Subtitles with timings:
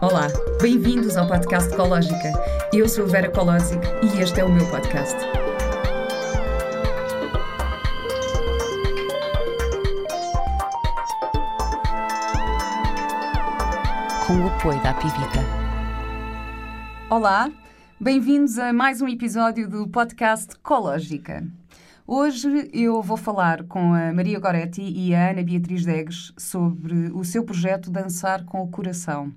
[0.00, 0.28] Olá,
[0.60, 2.32] bem-vindos ao podcast Ecológica.
[2.72, 5.16] Eu sou a Vera Colosic e este é o meu podcast.
[14.26, 15.40] Com o apoio da Pivita.
[17.08, 17.50] Olá,
[18.00, 21.46] bem-vindos a mais um episódio do podcast Ecológica.
[22.06, 27.24] Hoje eu vou falar com a Maria Goretti e a Ana Beatriz Degues sobre o
[27.24, 29.32] seu projeto Dançar com o Coração.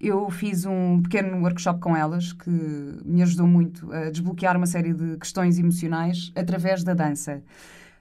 [0.00, 4.94] Eu fiz um pequeno workshop com elas que me ajudou muito a desbloquear uma série
[4.94, 7.42] de questões emocionais através da dança.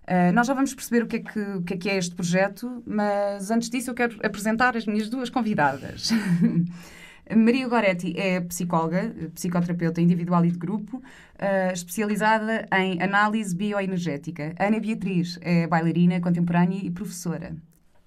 [0.03, 2.15] Uh, nós já vamos perceber o que, é que, o que, é que é este
[2.15, 6.11] projeto, mas antes disso eu quero apresentar as minhas duas convidadas.
[7.33, 14.53] Maria Goretti é psicóloga, psicoterapeuta individual e de grupo, uh, especializada em análise bioenergética.
[14.59, 17.55] Ana Beatriz é bailarina contemporânea e professora.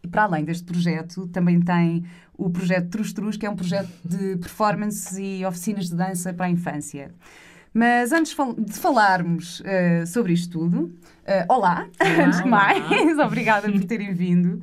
[0.02, 2.04] E para além deste projeto, também tem
[2.36, 6.46] o projeto Trus Trus, que é um projeto de performance e oficinas de dança para
[6.46, 7.10] a infância.
[7.74, 10.92] Mas antes de falarmos uh, sobre isto tudo, uh,
[11.48, 14.60] olá, olá, antes de mais, obrigada por terem vindo.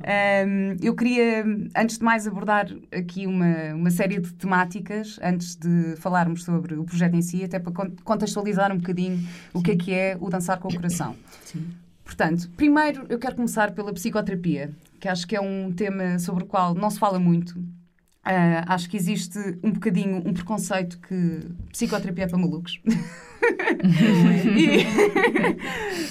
[0.00, 1.44] Um, eu queria,
[1.76, 6.84] antes de mais, abordar aqui uma, uma série de temáticas, antes de falarmos sobre o
[6.84, 7.72] projeto em si, até para
[8.04, 9.28] contextualizar um bocadinho Sim.
[9.52, 11.16] o que é que é o Dançar com o Coração.
[11.44, 11.66] Sim.
[12.04, 14.70] Portanto, primeiro eu quero começar pela psicoterapia,
[15.00, 17.58] que acho que é um tema sobre o qual não se fala muito.
[17.58, 22.80] Uh, acho que existe um bocadinho um preconceito que psicoterapia é para malucos.
[24.56, 24.86] e,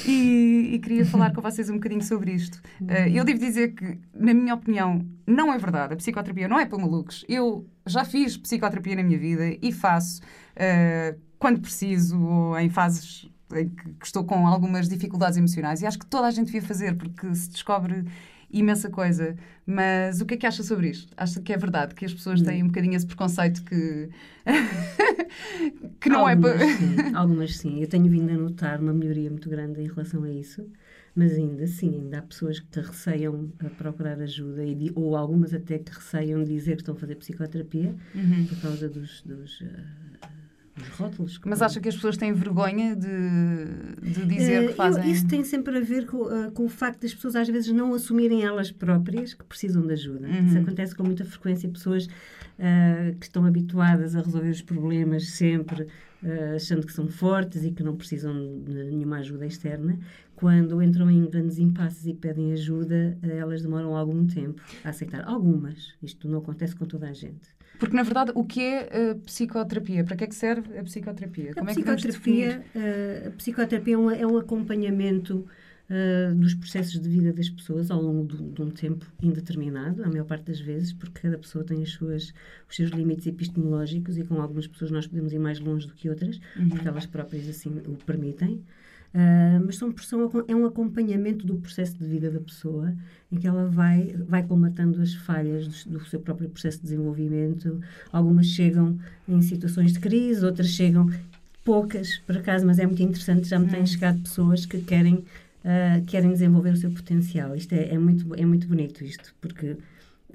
[0.09, 2.61] e, e, queria falar com vocês um bocadinho sobre isto.
[2.81, 5.93] Uh, eu devo dizer que, na minha opinião, não é verdade.
[5.93, 7.25] A psicoterapia não é para malucos.
[7.27, 13.29] Eu já fiz psicoterapia na minha vida e faço uh, quando preciso ou em fases
[13.55, 15.81] em que estou com algumas dificuldades emocionais.
[15.81, 18.05] E acho que toda a gente devia fazer, porque se descobre
[18.51, 19.35] imensa coisa.
[19.65, 21.13] Mas o que é que acha sobre isto?
[21.15, 24.09] Acha que é verdade que as pessoas têm um bocadinho esse preconceito que,
[25.99, 26.77] que não é algumas, é para.
[26.77, 27.81] sim, algumas sim.
[27.81, 30.65] Eu tenho vindo a notar uma melhoria muito grande em relação a isso.
[31.13, 35.77] Mas ainda assim, ainda há pessoas que receiam a procurar ajuda, e, ou algumas até
[35.77, 38.45] que receiam dizer que estão a fazer psicoterapia uhum.
[38.45, 39.65] por causa dos, dos uh,
[40.81, 41.39] os rótulos.
[41.45, 43.07] Mas acha que as pessoas têm vergonha de,
[44.01, 45.05] de dizer uh, que fazem?
[45.05, 47.71] Eu, isso tem sempre a ver com, uh, com, o facto das pessoas às vezes
[47.71, 50.27] não assumirem elas próprias que precisam de ajuda.
[50.27, 50.45] Uhum.
[50.45, 51.69] Isso acontece com muita frequência.
[51.69, 55.87] Pessoas uh, que estão habituadas a resolver os problemas sempre,
[56.55, 59.97] achando que são fortes e que não precisam de nenhuma ajuda externa,
[60.35, 65.27] quando entram em grandes impasses e pedem ajuda, elas demoram algum tempo a aceitar.
[65.27, 65.95] Algumas.
[66.01, 67.49] Isto não acontece com toda a gente.
[67.81, 70.03] Porque, na verdade, o que é a psicoterapia?
[70.03, 71.55] Para que é que serve a psicoterapia?
[71.55, 75.47] Como a, é psicoterapia, uh, a psicoterapia é um, é um acompanhamento
[75.89, 80.07] uh, dos processos de vida das pessoas ao longo de, de, um tempo indeterminado, a
[80.07, 82.31] maior parte das vezes, porque cada pessoa tem as suas,
[82.69, 86.07] os seus limites epistemológicos e com algumas pessoas nós podemos ir mais longe do que
[86.07, 86.69] outras, uhum.
[86.69, 88.63] porque elas próprias assim o permitem.
[89.13, 92.93] Uh, mas são, são, é um acompanhamento do processo de vida da pessoa,
[93.29, 97.81] em que ela vai, vai colmatando as falhas do, do, seu próprio processo de desenvolvimento.
[98.11, 101.09] Algumas chegam em situações de crise, outras chegam,
[101.63, 103.85] poucas por acaso, mas é muito interessante, já me têm hum.
[103.85, 107.53] chegado pessoas que querem, uh, querem desenvolver o seu potencial.
[107.53, 109.75] Isto é, é, muito, é muito bonito isto, porque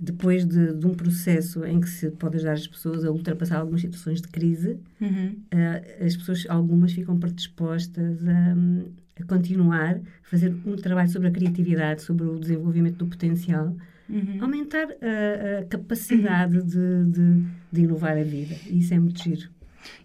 [0.01, 3.81] depois de, de, um processo em que se pode ajudar as pessoas a ultrapassar algumas
[3.81, 5.37] situações de crise, uhum.
[5.53, 11.31] uh, as pessoas, algumas ficam predispostas a, a, continuar, a fazer um trabalho sobre a
[11.31, 13.75] criatividade, sobre o desenvolvimento do potencial,
[14.09, 14.39] uhum.
[14.41, 16.67] aumentar a, a capacidade uhum.
[16.67, 18.57] de, de, de, inovar a vida.
[18.67, 19.49] E isso é muito giro.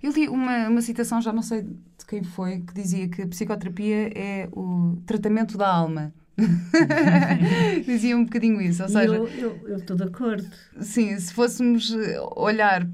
[0.02, 3.28] Eu li uma, uma citação, já não sei de quem foi, que dizia que a
[3.28, 6.14] psicoterapia é o tratamento da alma.
[7.86, 9.16] Dizia um bocadinho isso, ou seja...
[9.16, 10.48] Eu estou de acordo.
[10.80, 12.88] Sim, se fôssemos eh, olhar,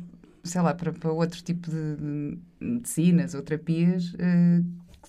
[0.44, 4.14] sei lá, para, para outro tipo de, medicinas ou terapias...
[4.14, 4.64] Uh,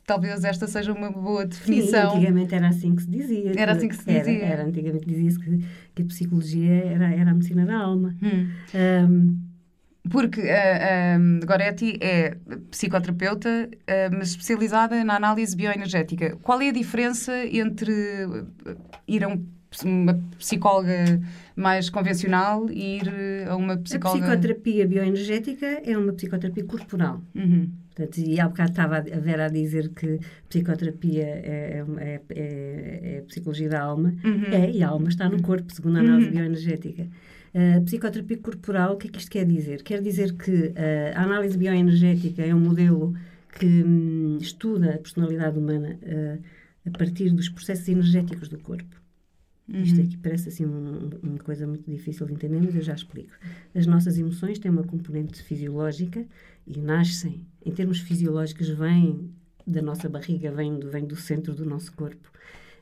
[0.08, 2.12] talvez esta seja uma boa definição.
[2.12, 3.52] Sim, antigamente era assim que se dizia.
[3.54, 4.44] Era assim que se dizia.
[4.44, 8.16] Era, era antigamente dizia-se que, que, a psicologia era, era a medicina da alma.
[8.22, 8.48] Hum.
[8.74, 9.47] Um,
[10.10, 12.36] porque a, a Goretti é
[12.70, 13.68] psicoterapeuta,
[14.16, 16.36] mas especializada na análise bioenergética.
[16.42, 17.92] Qual é a diferença entre
[19.06, 19.44] ir a um,
[19.84, 21.20] uma psicóloga
[21.54, 23.12] mais convencional e ir
[23.48, 24.24] a uma psicóloga...
[24.24, 27.22] A psicoterapia bioenergética é uma psicoterapia corporal.
[27.34, 27.70] Uhum.
[27.94, 33.20] Portanto, e há bocado estava a Vera a dizer que psicoterapia é, é, é, é
[33.26, 34.14] psicologia da alma.
[34.24, 34.52] Uhum.
[34.52, 36.34] É, e a alma está no corpo, segundo a análise uhum.
[36.34, 37.08] bioenergética.
[37.54, 39.82] Uh, psicoterapia corporal, o que é que isto quer dizer?
[39.82, 40.74] Quer dizer que uh,
[41.14, 43.14] a análise bioenergética é um modelo
[43.58, 46.42] que um, estuda a personalidade humana uh,
[46.86, 49.00] a partir dos processos energéticos do corpo.
[49.68, 49.82] Uhum.
[49.82, 53.32] Isto aqui parece assim um, uma coisa muito difícil de entender, mas eu já explico.
[53.74, 56.24] As nossas emoções têm uma componente fisiológica
[56.66, 59.30] e nascem, em termos fisiológicos, vêm
[59.66, 62.30] da nossa barriga, vêm do, vêm do centro do nosso corpo.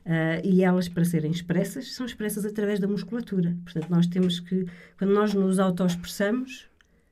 [0.07, 3.57] Uh, e elas, para serem expressas, são expressas através da musculatura.
[3.65, 4.65] Portanto, nós temos que,
[4.97, 6.65] quando nós nos autoexpressamos,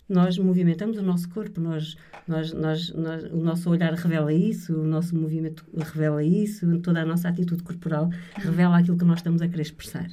[0.07, 4.87] nós movimentamos o nosso corpo, nós, nós, nós, nós, o nosso olhar revela isso, o
[4.87, 9.47] nosso movimento revela isso, toda a nossa atitude corporal revela aquilo que nós estamos a
[9.49, 10.07] querer expressar,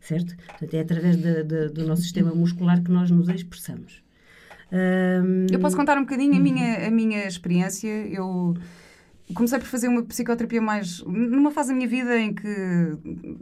[0.00, 0.36] certo?
[0.36, 4.00] Portanto, é através de, de, do nosso sistema muscular que nós nos expressamos.
[4.70, 5.46] Um...
[5.50, 7.88] Eu posso contar um bocadinho a minha, a minha experiência.
[7.88, 8.54] Eu
[9.34, 12.48] comecei por fazer uma psicoterapia mais numa fase da minha vida em que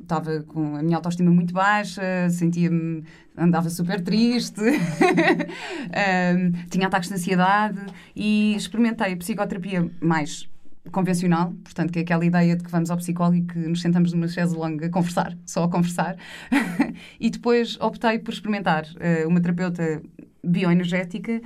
[0.01, 3.05] estava com a minha autoestima muito baixa, sentia-me,
[3.37, 7.81] andava super triste, um, tinha ataques de ansiedade
[8.15, 10.49] e experimentei a psicoterapia mais
[10.91, 14.13] convencional, portanto, que é aquela ideia de que vamos ao psicólogo e que nos sentamos
[14.13, 16.17] numa chaise longa a conversar, só a conversar.
[17.19, 20.01] e depois optei por experimentar uh, uma terapeuta
[20.45, 21.41] bioenergética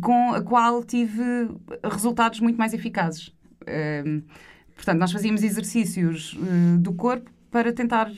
[0.00, 1.22] com a qual tive
[1.84, 3.30] resultados muito mais eficazes
[4.74, 8.10] portanto, nós fazíamos exercícios uh, do corpo para tentar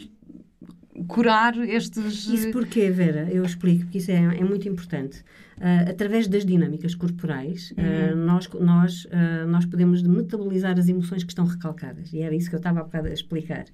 [1.08, 2.26] curar estes.
[2.28, 3.28] Isso porquê, Vera?
[3.30, 5.24] Eu explico, porque isso é, é muito importante.
[5.56, 11.30] Uh, através das dinâmicas corporais, uh, nós, nós, uh, nós podemos metabolizar as emoções que
[11.30, 12.12] estão recalcadas.
[12.12, 13.64] E era isso que eu estava há bocado a explicar.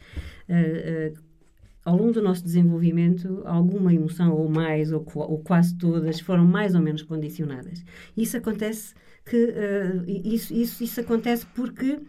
[1.85, 6.75] ao longo do nosso desenvolvimento, alguma emoção, ou mais, ou, ou, quase todas, foram mais
[6.75, 7.83] ou menos condicionadas.
[8.17, 8.95] Isso acontece
[9.31, 12.01] que uh, isso, isso, isso acontece porque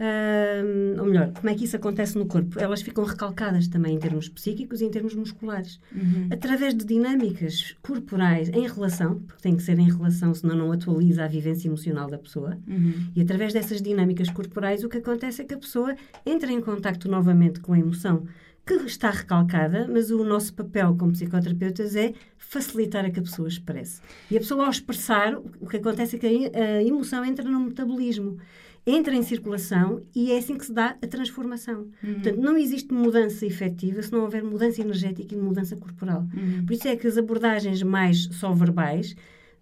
[0.00, 2.58] Uh, ou melhor, como é que isso acontece no corpo?
[2.58, 5.78] Elas ficam recalcadas também em termos psíquicos e em termos musculares.
[5.94, 6.26] Uhum.
[6.32, 11.22] Através de dinâmicas corporais em relação, porque tem que ser em relação, senão não atualiza
[11.22, 12.56] a vivência emocional da pessoa.
[12.66, 13.10] Uhum.
[13.14, 15.94] E através dessas dinâmicas corporais, o que acontece é que a pessoa
[16.24, 18.26] entra em contacto novamente com a emoção
[18.66, 22.14] que está recalcada, mas o nosso papel como psicoterapeutas é
[22.50, 24.00] facilitar a que a pessoa expresse.
[24.28, 28.38] E a pessoa, ao expressar, o que acontece é que a emoção entra no metabolismo,
[28.84, 31.86] entra em circulação e é assim que se dá a transformação.
[32.02, 32.14] Uhum.
[32.14, 36.26] Portanto, não existe mudança efetiva se não houver mudança energética e mudança corporal.
[36.34, 36.66] Uhum.
[36.66, 39.14] Por isso é que as abordagens mais só verbais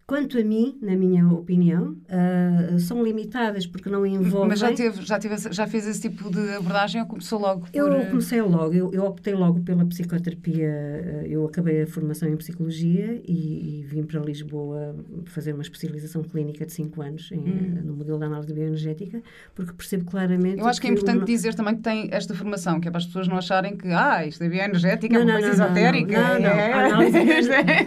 [0.09, 4.49] Quanto a mim, na minha opinião, uh, são limitadas porque não envolvem...
[4.49, 7.77] Mas já, teve, já, teve, já fez esse tipo de abordagem ou começou logo por...
[7.77, 12.39] Eu comecei logo, eu, eu optei logo pela psicoterapia, ah, eu acabei a formação em
[12.39, 14.97] psicologia e, e vim para Lisboa
[15.27, 17.83] fazer uma especialização clínica de 5 anos em, hum.
[17.85, 19.23] no modelo da análise bioenergética,
[19.55, 20.59] porque percebo claramente...
[20.59, 23.05] Eu acho que, é importante dizer também que tem esta formação, que é para as
[23.05, 26.19] pessoas não acharem que, ah, isto é bioenergética, não, é uma coisa não, esotérica.
[26.19, 26.49] Não, não, não.
[26.49, 26.73] É...
[26.73, 27.19] Análise,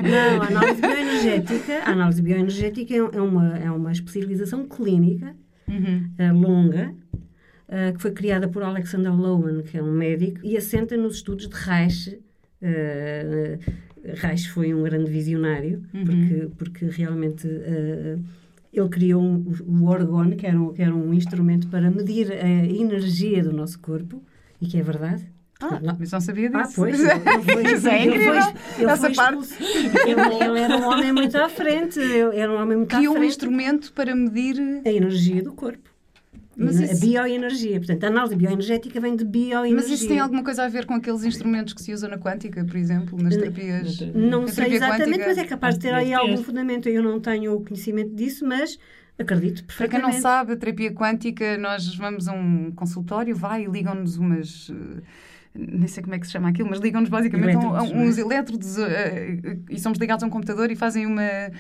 [0.03, 5.35] não, análise bioenergética, análise bioenergética é, é uma, é uma especialização clínica
[5.67, 6.09] uhum.
[6.19, 6.93] uh, longa,
[7.69, 11.47] uh, que foi criada por Alexander Lowen, que é um médico, e assenta nos estudos
[11.47, 12.19] de Reich.
[12.61, 13.57] Uh,
[14.15, 16.03] Reich foi um grande visionário, uhum.
[16.03, 17.47] porque, porque realmente
[18.73, 22.47] ele criou um, o orgone, que era, um, que era um instrumento para medir a
[22.47, 24.23] energia do nosso corpo,
[24.59, 25.25] e que é verdade.
[25.61, 26.63] Ah, não, mas não sabia disso.
[26.63, 26.99] Ah, pois.
[27.77, 28.33] Isso é incrível.
[28.89, 29.47] Essa parte.
[29.61, 31.99] Ele, ele, era um homem muito à frente.
[31.99, 33.25] Ele era um homem muito Criou à frente.
[33.25, 34.59] um instrumento para medir...
[34.83, 35.91] A energia do corpo.
[36.57, 37.05] Mas a isso...
[37.05, 37.77] bioenergia.
[37.77, 39.75] Portanto, a análise bioenergética vem de bioenergia.
[39.75, 42.63] Mas isso tem alguma coisa a ver com aqueles instrumentos que se usam na quântica,
[42.65, 43.99] por exemplo, nas terapias?
[44.13, 45.27] Não sei exatamente, quântica?
[45.27, 46.89] mas é capaz de ter aí algum fundamento.
[46.89, 48.77] Eu não tenho o conhecimento disso, mas
[49.17, 50.01] acredito perfeitamente.
[50.01, 54.17] Para quem não sabe, a terapia quântica, nós vamos a um consultório, vai e ligam-nos
[54.17, 54.71] umas
[55.53, 58.21] nem sei como é que se chama aquilo, mas ligam-nos basicamente a, a uns é?
[58.21, 58.87] elétrodos uh,
[59.69, 61.51] e somos ligados a um computador e fazem uma,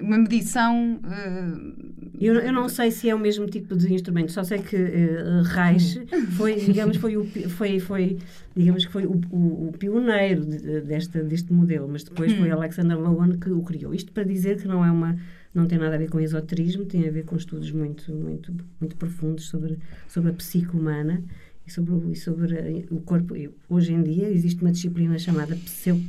[0.00, 1.00] uma medição.
[1.02, 4.76] Uh, eu, eu não sei se é o mesmo tipo de instrumento, só sei que
[4.76, 6.00] uh, Reich
[6.36, 8.18] foi, digamos, foi, o, foi, foi,
[8.54, 12.54] digamos que foi o, o, o pioneiro de, desta, deste modelo, mas depois foi hum.
[12.54, 13.92] Alexander Lowen que o criou.
[13.92, 15.16] Isto para dizer que não é uma
[15.52, 18.96] não tem nada a ver com esoterismo, tem a ver com estudos muito muito muito
[18.96, 21.22] profundos sobre sobre a psique humana
[21.66, 23.34] e sobre, o, e sobre o corpo.
[23.68, 25.56] Hoje em dia existe uma disciplina chamada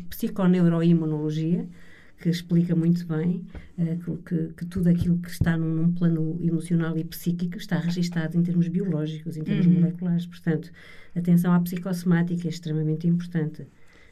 [0.10, 1.68] psiconeuroimunologia,
[2.18, 3.46] que explica muito bem
[3.78, 8.38] uh, que, que, tudo aquilo que está num, num, plano emocional e psíquico está registado
[8.38, 9.74] em termos biológicos, em termos uhum.
[9.74, 10.26] moleculares.
[10.26, 10.72] Portanto,
[11.14, 13.68] atenção à psicossomática é extremamente importante.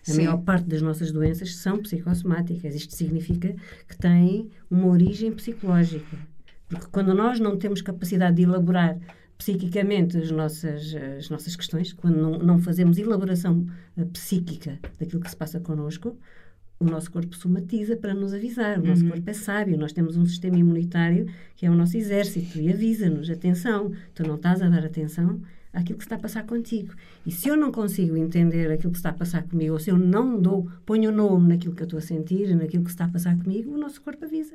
[0.06, 0.18] A Sim.
[0.18, 2.76] maior parte das nossas doenças são psicossomáticas.
[2.76, 3.56] Isto significa
[3.88, 6.18] que têm uma origem psicológica.
[6.68, 8.98] Porque quando nós não temos capacidade de elaborar
[9.38, 13.66] psiquicamente as nossas, as nossas questões, quando não, não fazemos elaboração
[13.98, 16.18] uh, psíquica daquilo que se passa connosco,
[16.80, 18.80] o nosso corpo somatiza para nos avisar.
[18.80, 19.12] O nosso uhum.
[19.12, 19.78] corpo é sábio.
[19.78, 24.36] Nós temos um sistema imunitário que é o nosso exército e avisa-nos: atenção, tu não
[24.36, 26.94] estás a dar atenção àquilo que está a passar contigo.
[27.26, 29.98] E se eu não consigo entender aquilo que está a passar comigo, ou se eu
[29.98, 33.08] não dou, ponho o nome naquilo que eu estou a sentir, naquilo que está a
[33.08, 34.54] passar comigo, o nosso corpo avisa.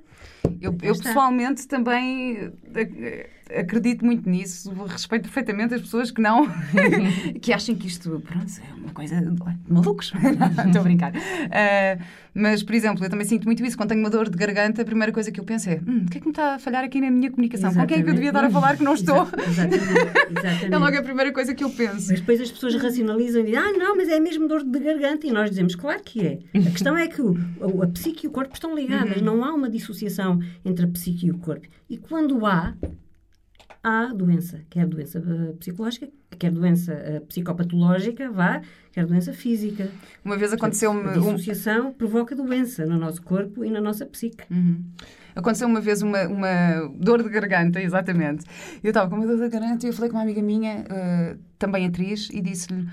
[0.60, 6.48] Eu, eu pessoalmente também eh, acredito muito nisso, respeito perfeitamente as pessoas que não,
[7.40, 10.12] que acham que isto, pronto, é uma coisa de malucos.
[10.66, 11.12] Estou a brincar.
[11.12, 12.02] Uh,
[12.34, 13.76] mas, por exemplo, eu também sinto muito isso.
[13.76, 16.10] Quando tenho uma dor de garganta, a primeira coisa que eu penso é: hum, o
[16.10, 17.70] que é que me está a falhar aqui na minha comunicação?
[17.70, 17.88] Exatamente.
[17.88, 19.22] Com quem é que eu devia estar a falar que não estou?
[19.22, 19.84] Exatamente.
[19.84, 20.64] Exatamente.
[20.72, 22.10] é logo a primeira coisa que eu penso.
[22.10, 25.26] Mas depois as pessoas racionalizam e dizem: ah, não, mas é mesmo dor de garganta.
[25.26, 26.38] E nós dizemos: claro que é.
[26.54, 27.36] A questão é que o,
[27.82, 29.18] a psique e o corpo estão ligadas.
[29.18, 29.24] Uhum.
[29.24, 31.66] Não há uma dissociação entre a psique e o corpo.
[31.90, 32.74] E quando há,
[33.82, 36.08] há doença, quer doença uh, psicológica,
[36.38, 38.60] quer doença uh, psicopatológica, vá,
[38.92, 39.90] quer doença física.
[40.24, 41.08] Uma vez aconteceu-me.
[41.08, 41.92] A dissociação um...
[41.92, 44.44] provoca doença no nosso corpo e na nossa psique.
[44.50, 44.84] Uhum.
[45.34, 48.44] Aconteceu uma vez uma, uma dor de garganta, exatamente.
[48.82, 51.38] Eu estava com uma dor de garganta e eu falei com uma amiga minha, uh,
[51.58, 52.88] também atriz, e disse-lhe.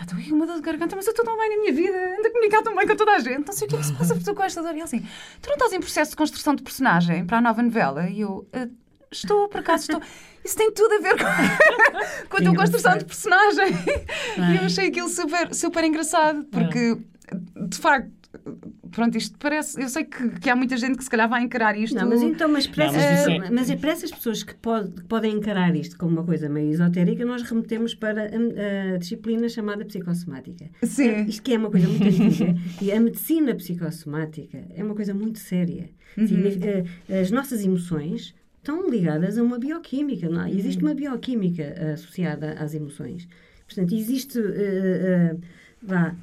[0.00, 2.28] Estou com uma dor de garganta, mas eu estou tão bem na minha vida, ando
[2.28, 3.92] a comunicar tão bem com toda a gente, não sei o que é que se
[3.94, 4.76] passa com esta dor.
[4.76, 5.00] E assim,
[5.42, 8.08] tu não estás em processo de construção de personagem para a nova novela?
[8.08, 8.46] E eu,
[9.10, 10.02] estou, por acaso estou.
[10.44, 13.74] Isso tem tudo a ver com, com a tua construção de personagem.
[14.52, 16.96] E eu achei aquilo super, super engraçado, porque,
[17.68, 18.10] de facto,
[18.90, 19.80] pronto, isto parece.
[19.80, 21.94] Eu sei que, que há muita gente que se calhar vai encarar isto.
[21.96, 23.50] Não, mas então, mas para, não, essas, mas, é...
[23.50, 26.70] mas é para essas pessoas que, pode, que, podem encarar isto como uma coisa meio
[26.70, 30.70] esotérica, nós remetemos para a, a disciplina chamada psicossomática.
[30.82, 31.08] Sim.
[31.08, 32.54] É, isto que é uma coisa muito antiga.
[32.80, 35.90] e a medicina psicossomática é uma coisa muito séria.
[36.16, 36.84] Uhum.
[37.08, 40.28] Eh, as nossas emoções estão ligadas a uma bioquímica.
[40.28, 40.50] Não é?
[40.50, 43.28] Existe uma bioquímica associada às emoções.
[43.66, 44.38] Portanto, existe.
[44.38, 45.40] Uh, uh,
[45.82, 46.14] vá,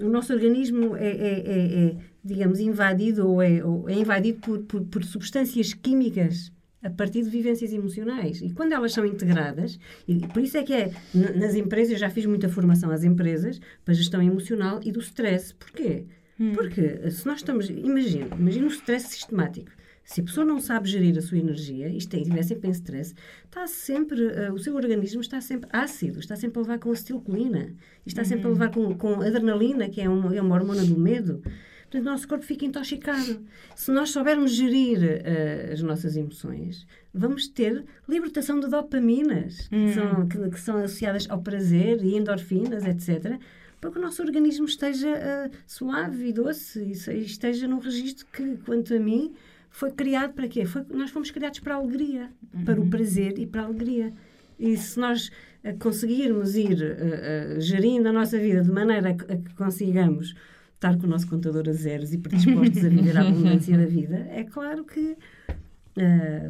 [0.00, 4.60] o nosso organismo é, é, é, é, digamos, invadido ou é, ou é invadido por,
[4.60, 6.52] por, por substâncias químicas
[6.82, 8.40] a partir de vivências emocionais.
[8.40, 10.92] E quando elas são integradas, e por isso é que é,
[11.34, 15.52] nas empresas, eu já fiz muita formação às empresas para gestão emocional e do stress.
[15.54, 16.04] Porquê?
[16.38, 16.52] Hum.
[16.54, 19.70] Porque se nós estamos, imagina, imagina o stress sistemático.
[20.06, 23.12] Se a pessoa não sabe gerir a sua energia e estiver sempre em stress,
[23.44, 27.74] está sempre, uh, o seu organismo está sempre ácido, está sempre a levar com acetilcolina,
[28.06, 28.28] está uhum.
[28.28, 31.42] sempre a levar com, com adrenalina, que é uma, é uma hormona do medo.
[31.82, 33.40] Portanto, o nosso corpo fica intoxicado.
[33.74, 39.86] Se nós soubermos gerir uh, as nossas emoções, vamos ter libertação de dopaminas, uhum.
[39.86, 43.40] que, são, que, que, são associadas ao prazer e endorfinas, etc.,
[43.80, 48.56] para que o nosso organismo esteja uh, suave e doce e esteja num registro que,
[48.58, 49.34] quanto a mim,
[49.76, 50.64] foi criado para quê?
[50.64, 52.64] Foi, nós fomos criados para a alegria, uhum.
[52.64, 54.10] para o prazer e para a alegria.
[54.58, 55.28] E se nós
[55.62, 60.34] uh, conseguirmos ir uh, uh, gerindo a nossa vida de maneira a que, consigamos
[60.72, 64.26] estar com o nosso contador a zeros e predispostos a viver a abundância da vida,
[64.30, 65.14] é claro que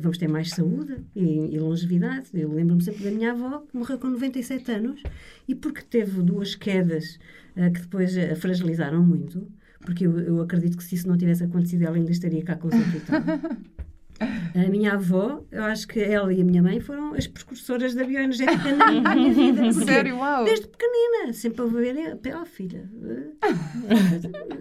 [0.01, 2.29] vamos ter mais saúde e, e longevidade.
[2.35, 5.03] Eu lembro-me sempre da minha avó, que morreu com 97 anos,
[5.47, 7.19] e porque teve duas quedas
[7.55, 9.47] que depois a fragilizaram muito,
[9.81, 12.69] porque eu, eu acredito que se isso não tivesse acontecido, ela ainda estaria cá com
[12.69, 12.71] o
[14.19, 18.05] A minha avó, eu acho que ela e a minha mãe foram as precursoras da
[18.05, 19.73] bioenergética na, minha vida.
[19.73, 20.45] Sério, uau!
[20.45, 22.35] Desde pequenina, sempre a beber.
[22.35, 22.89] Ó, oh, filha,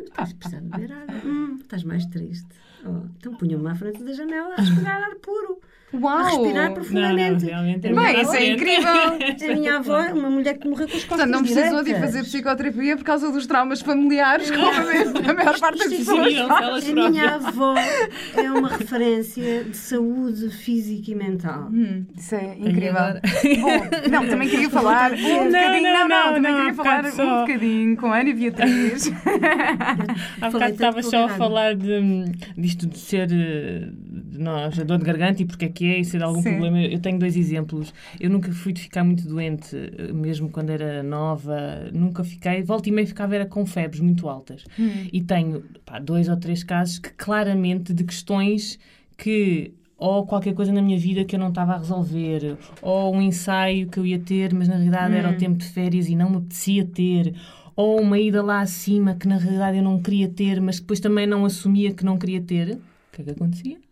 [0.04, 1.16] estás precisando de beber água.
[1.24, 2.48] Hum, estás mais triste.
[2.86, 5.62] Oh, então punha-me à frente da janela a respirar ar puro.
[5.94, 6.18] Uau!
[6.18, 7.46] A respirar profundamente.
[7.46, 8.86] Não, não, é Bem, isso é incrível.
[9.52, 11.94] A minha avó é uma mulher que morreu com as costas Portanto, não precisou direitas.
[11.94, 17.10] de fazer psicoterapia por causa dos traumas familiares, como a maior parte das pessoas A
[17.10, 17.76] minha avó
[18.36, 21.70] é uma referência de saúde física e mental.
[21.72, 22.96] Hum, isso é incrível.
[23.62, 27.98] Bom, não, também queria falar um bocadinho, não, não, não, também queria falar um bocadinho
[27.98, 29.12] com a Ana Beatriz.
[30.42, 32.26] Há bocado estava só a falar de,
[32.58, 36.00] disto de ser eh, de nós, a dor de garganta e porque é que é
[36.00, 36.52] e ser algum Sim.
[36.52, 36.82] problema.
[36.82, 37.94] Eu tenho dois exemplos.
[38.20, 39.76] Eu nunca fui de ficar muito doente,
[40.14, 42.64] mesmo quando era nova, nunca fiquei.
[42.64, 44.64] Volta e meia ficava era com febres muito altas.
[44.80, 45.08] Hum.
[45.12, 48.80] E tenho pá, dois ou três casos que claramente de questões
[49.18, 53.22] que ou qualquer coisa na minha vida que eu não estava a resolver, ou um
[53.22, 55.18] ensaio que eu ia ter, mas na realidade hum.
[55.18, 55.38] era o hum.
[55.38, 57.34] tempo de férias e não me apetecia ter,
[57.76, 61.28] ou uma ida lá acima que na realidade eu não queria ter, mas depois também
[61.28, 62.74] não assumia que não queria ter.
[62.74, 62.80] O
[63.12, 63.85] que é que acontecia?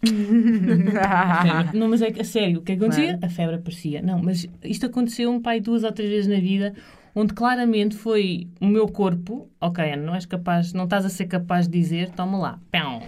[1.74, 3.18] não, mas é a sério, o que acontecia?
[3.18, 3.26] Claro.
[3.26, 4.00] A febre aparecia.
[4.00, 6.72] Não, mas isto aconteceu um pai duas ou três vezes na vida,
[7.14, 11.66] onde claramente foi o meu corpo, ok, não és capaz, não estás a ser capaz
[11.68, 13.02] de dizer, toma lá, pão.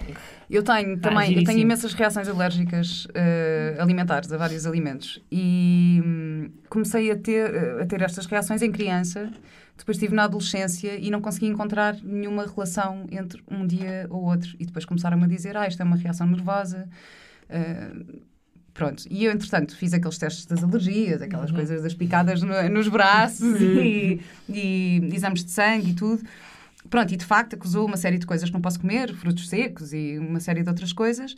[0.49, 6.50] Eu tenho também, eu tenho imensas reações alérgicas uh, alimentares a vários alimentos e hum,
[6.69, 9.30] comecei a ter, a ter estas reações em criança
[9.80, 14.54] depois estive na adolescência e não consegui encontrar nenhuma relação entre um dia ou outro.
[14.59, 16.88] E depois começaram-me a dizer: Ah, isto é uma reação nervosa.
[17.49, 18.21] Uh,
[18.73, 21.57] Pronto, e eu, entretanto, fiz aqueles testes das alergias, aquelas uhum.
[21.57, 26.23] coisas das picadas no, nos braços e, e, exames de sangue e tudo.
[26.89, 29.93] Pronto, e de facto acusou uma série de coisas que não posso comer, frutos secos
[29.93, 31.35] e uma série de outras coisas.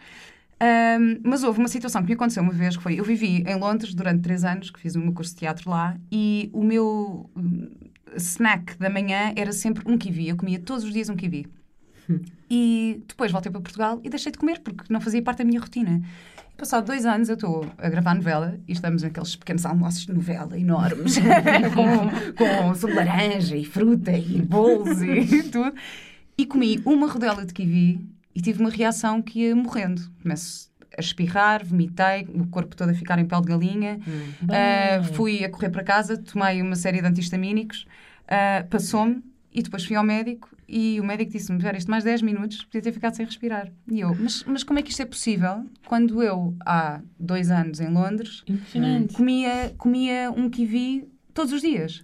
[0.63, 3.57] Um, mas houve uma situação que me aconteceu uma vez, que foi, eu vivi em
[3.57, 7.29] Londres durante três anos, que fiz o meu curso de teatro lá, e o meu
[7.37, 7.69] hum,
[8.17, 10.29] snack da manhã era sempre um kiwi.
[10.29, 11.49] Eu comia todos os dias um kiwi.
[12.51, 15.61] E depois voltei para Portugal e deixei de comer, porque não fazia parte da minha
[15.61, 16.03] rotina.
[16.57, 20.59] Passado dois anos eu estou a gravar novela e estamos naqueles pequenos almoços de novela
[20.59, 21.17] enormes,
[21.75, 25.75] com, com laranja e fruta e bolos e tudo.
[26.37, 28.01] E comi uma rodela de kiwi
[28.35, 30.03] e tive uma reação que ia morrendo.
[30.23, 33.99] Começo a espirrar, vomitei, o corpo todo a ficar em pele de galinha.
[34.07, 34.33] Hum.
[34.45, 37.87] Uh, fui a correr para casa, tomei uma série de antihistamínicos,
[38.25, 42.65] uh, passou-me e depois fui ao médico e o médico disse-me: isto mais 10 minutos
[42.65, 43.71] podia ter ficado sem respirar.
[43.87, 47.79] E eu, mas, mas como é que isto é possível quando eu, há dois anos
[47.79, 48.43] em Londres,
[49.15, 52.03] comia, comia um kiwi todos os dias?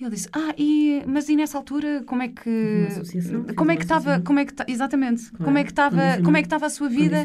[0.00, 2.86] E ele disse: Ah, e, mas e nessa altura como é que.
[3.54, 4.20] Como é que estava.
[4.20, 5.30] Como é que Exatamente.
[5.30, 5.44] Claro.
[5.44, 6.22] Como é que estava.
[6.24, 7.22] Como é que estava a sua vida?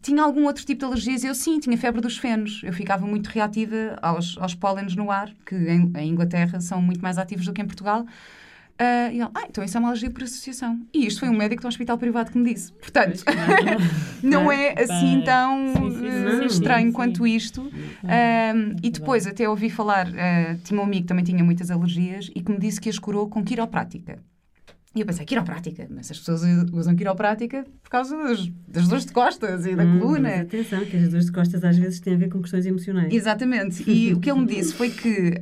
[0.00, 1.24] Tinha algum outro tipo de alergias?
[1.24, 2.62] Eu sim, tinha febre dos fenos.
[2.64, 7.02] Eu ficava muito reativa aos, aos pólenes no ar, que em, em Inglaterra são muito
[7.02, 8.06] mais ativos do que em Portugal.
[8.78, 10.78] Uh, e ele, ah, então isso é uma alergia por associação.
[10.92, 12.72] E isto foi um médico de um hospital privado que me disse.
[12.74, 13.24] Portanto,
[14.22, 17.62] não é assim tão uh, estranho quanto isto.
[17.62, 20.06] Uh, e depois até ouvi falar,
[20.62, 23.28] tinha um amigo que também tinha muitas alergias e que me disse que as curou
[23.28, 24.18] com quiroprática.
[24.94, 25.86] E eu pensei, quiroprática?
[25.90, 26.40] Mas as pessoas
[26.72, 30.30] usam quiroprática por causa das, das dores de costas e da hum, coluna.
[30.30, 33.12] Mas atenção, que as dores de costas às vezes têm a ver com questões emocionais.
[33.12, 33.88] Exatamente.
[33.88, 35.34] E o que ele me disse foi que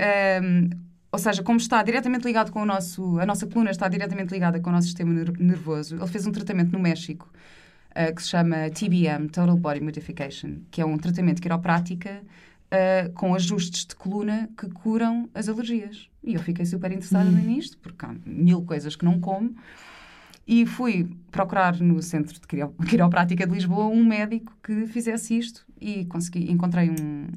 [1.15, 3.21] ou seja, como está diretamente ligado com o nosso.
[3.21, 5.95] A nossa coluna está diretamente ligada com o nosso sistema nervoso.
[5.95, 7.33] Ele fez um tratamento no México
[7.91, 13.33] uh, que se chama TBM, Total Body Modification, que é um tratamento quiroprática uh, com
[13.33, 16.11] ajustes de coluna que curam as alergias.
[16.21, 17.47] E eu fiquei super interessada hum.
[17.47, 19.55] nisto, porque há mil coisas que não como.
[20.45, 22.41] E fui procurar no Centro de
[22.89, 27.29] Quiroprática de Lisboa um médico que fizesse isto e consegui, encontrei um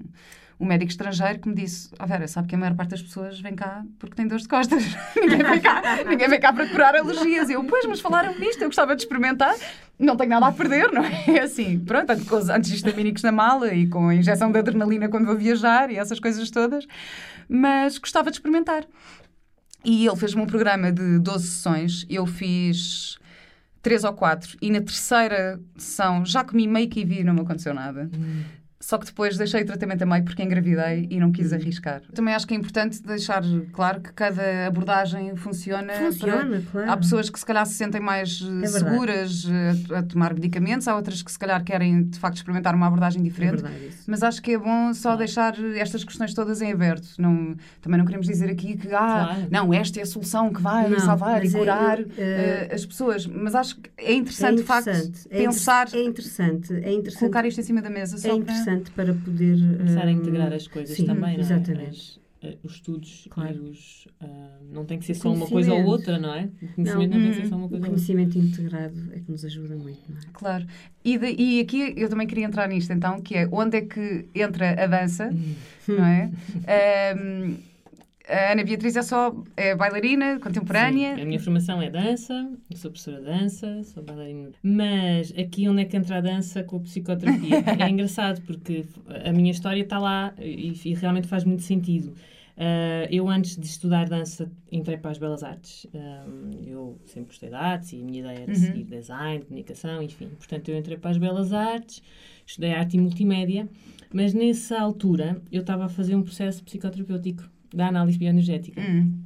[0.60, 3.40] um médico estrangeiro que me disse: oh Vera, sabe que a maior parte das pessoas
[3.40, 4.84] vem cá porque tem dores de costas.
[5.16, 7.50] ninguém, vem cá, ninguém vem cá para curar alergias.
[7.50, 9.56] E eu, pois, mas falaram nisto, eu gostava de experimentar.
[10.00, 11.40] Não tenho nada a perder, não é?
[11.42, 15.36] Assim, pronto, com os antihistamínicos na mala e com a injeção de adrenalina quando vou
[15.36, 16.88] viajar e essas coisas todas.
[17.48, 18.86] Mas gostava de experimentar.
[19.86, 22.06] E ele fez-me um programa de 12 sessões.
[22.10, 23.18] Eu fiz
[23.82, 24.58] três ou quatro.
[24.62, 28.10] E na terceira sessão já comi meio que vi não me aconteceu nada.
[28.14, 28.44] Hum.
[28.88, 31.58] Só que depois deixei o tratamento a meio porque engravidei e não quis uhum.
[31.58, 32.02] arriscar.
[32.14, 35.92] Também acho que é importante deixar claro que cada abordagem funciona.
[35.92, 36.72] Funciona, para...
[36.72, 36.92] claro.
[36.92, 40.34] Há pessoas que se calhar se sentem mais eh, é seguras a, eh, a, tomar
[40.34, 43.56] medicamentos, há outras que se calhar querem de facto experimentar uma abordagem diferente.
[43.56, 45.18] É verdade, Mas acho que é bom só claro.
[45.18, 47.10] deixar estas questões todas em aberto.
[47.20, 49.48] Não, também não queremos dizer aqui que ah, claro.
[49.52, 52.06] não, esta é a solução que vai não, salvar e é, curar uh,
[52.74, 53.28] as pessoas.
[53.28, 55.88] Mas acho que é interessante, é interessante de facto, é pensar.
[55.94, 57.20] É interessante, é interessante.
[57.20, 59.58] Colocar isto em cima da mesa só é interessante interessante para poder.
[59.78, 61.40] Começar um, a integrar as coisas sim, também, não é?
[61.40, 61.90] Exatamente.
[61.90, 63.56] As, eh, os estudos claro.
[63.56, 64.08] e os.
[64.22, 64.28] Uh,
[64.72, 66.50] não tem que ser só uma coisa ou outra, não é?
[66.62, 68.08] O conhecimento não, não tem que ser só uma coisa ou outra.
[68.08, 70.22] O conhecimento integrado é que nos ajuda muito, não é?
[70.34, 70.68] Claro.
[71.04, 74.28] E, de, e aqui eu também queria entrar nisto, então, que é onde é que
[74.36, 75.56] entra a dança, hum.
[75.88, 76.32] não é?
[77.18, 77.58] um,
[78.30, 81.16] a Ana Beatriz é só é bailarina contemporânea.
[81.16, 82.34] Sim, a minha formação é dança,
[82.70, 84.52] eu sou professora de dança, sou bailarina.
[84.62, 87.64] Mas aqui onde é que entra a dança com a psicoterapia?
[87.80, 88.86] é engraçado porque
[89.26, 92.14] a minha história está lá e, e realmente faz muito sentido.
[92.58, 95.86] Uh, eu, antes de estudar dança, entrei para as Belas Artes.
[95.86, 98.56] Uh, eu sempre gostei de artes e a minha ideia era uhum.
[98.56, 100.30] seguir design, comunicação, enfim.
[100.38, 102.02] Portanto, eu entrei para as Belas Artes,
[102.48, 103.70] estudei arte e multimédia,
[104.12, 108.82] mas nessa altura eu estava a fazer um processo psicoterapêutico da análise bioenergética.
[108.82, 109.24] Hum.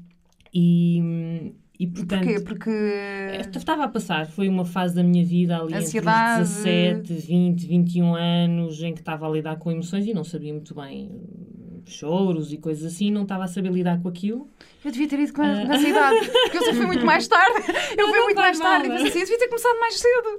[0.54, 2.39] E, e portanto, Porquê?
[2.41, 3.58] Porque.
[3.58, 6.41] Estava a passar, foi uma fase da minha vida ali Ansiedade.
[6.41, 10.54] entre 17, 20, 21 anos em que estava a lidar com emoções e não sabia
[10.54, 11.10] muito bem
[11.86, 14.50] choros e coisas assim, não estava a saber lidar com aquilo.
[14.84, 15.67] Eu devia ter ido com a, uh...
[15.67, 17.62] nessa idade, porque eu só fui muito mais tarde.
[17.98, 20.38] Eu fui muito mais tarde e pensei assim, eu devia ter começado mais cedo.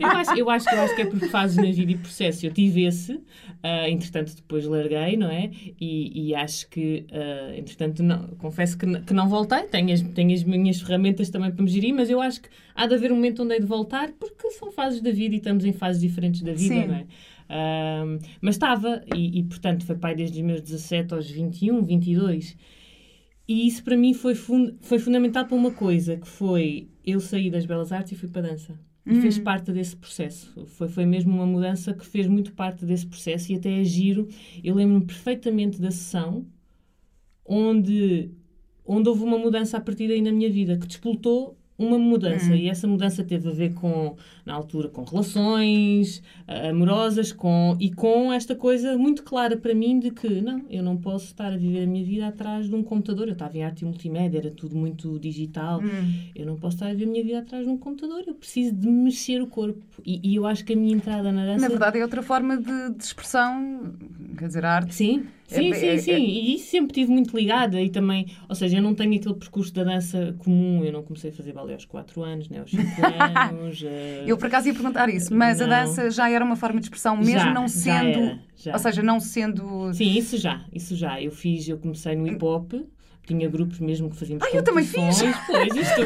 [0.00, 2.46] eu, acho, eu, acho, eu acho que é por fases na vida e processo.
[2.46, 5.50] Eu tive esse, uh, entretanto depois larguei, não é?
[5.78, 9.64] E, e acho que, uh, entretanto, não, confesso que, que não voltei.
[9.64, 12.86] Tenho as, tenho as minhas ferramentas também para me gerir, mas eu acho que há
[12.86, 15.64] de haver um momento onde hei de voltar, porque são fases da vida e estamos
[15.64, 16.86] em fases diferentes da vida, Sim.
[16.86, 17.06] não é?
[17.48, 22.56] Um, mas estava, e, e, portanto foi pai desde os meus 17 aos 21, 22.
[23.48, 27.50] E isso para mim foi, fun foi fundamental para uma coisa, que foi eu saí
[27.50, 28.78] das belas artes e fui para a dança.
[29.06, 29.20] e hum.
[29.20, 30.66] fez parte desse processo.
[30.66, 34.28] Foi, foi mesmo uma mudança que fez muito parte desse processo e até é giro.
[34.64, 36.44] Eu lembro-me perfeitamente da sessão
[37.44, 38.30] onde,
[38.84, 42.52] onde houve uma mudança a partir daí na minha vida, que despoltou uma mudança.
[42.52, 42.56] Hum.
[42.56, 47.90] E essa mudança teve a ver com, na altura, com relações uh, amorosas com, e
[47.90, 51.56] com esta coisa muito clara para mim de que, não, eu não posso estar a
[51.56, 53.28] viver a minha vida atrás de um computador.
[53.28, 55.80] Eu estava em arte e multimédia, era tudo muito digital.
[55.80, 56.30] Hum.
[56.34, 58.24] Eu não posso estar a viver a minha vida atrás de um computador.
[58.26, 59.80] Eu preciso de mexer o corpo.
[60.04, 61.60] E, e eu acho que a minha entrada na dança...
[61.60, 63.94] Na verdade, é outra forma de, de expressão,
[64.38, 64.94] quer dizer, a arte...
[64.94, 65.26] Sim.
[65.46, 66.10] Sim, é, sim, é, sim.
[66.12, 66.18] É...
[66.18, 69.72] E isso sempre tive muito ligada e também, ou seja, eu não tenho aquele percurso
[69.72, 72.82] da dança comum, eu não comecei a fazer balé aos 4 anos, né, aos 5
[73.50, 73.82] anos.
[73.82, 73.86] uh...
[74.26, 75.66] Eu por acaso ia perguntar isso, mas não.
[75.66, 78.12] a dança já era uma forma de expressão, mesmo já, não sendo.
[78.12, 78.72] Já era, já.
[78.72, 79.92] Ou seja, não sendo.
[79.94, 81.20] Sim, isso já, isso já.
[81.20, 82.72] Eu fiz, eu comecei no hip hop
[83.26, 85.22] tinha grupos mesmo que fazíamos Ah, eu também fiz!
[85.46, 86.00] Pois, isto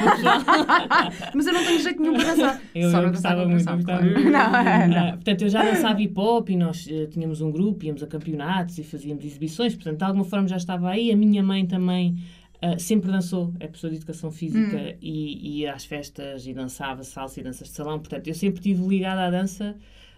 [1.35, 2.61] Mas eu não tenho jeito nenhum para dançar.
[2.74, 4.20] Eu, Só eu gostava muito, gostava muito.
[4.20, 4.40] Não, não.
[4.40, 8.06] Ah, portanto, eu já dançava hip hop e nós uh, tínhamos um grupo, íamos a
[8.06, 11.11] campeonatos e fazíamos exibições, portanto, de alguma forma já estava aí.
[11.11, 12.16] A minha mãe também
[12.62, 14.94] Uh, sempre dançou, é professora de educação física hum.
[15.00, 18.87] e ia às festas e dançava salsa e danças de salão, portanto eu sempre estive
[18.87, 19.74] ligada à dança.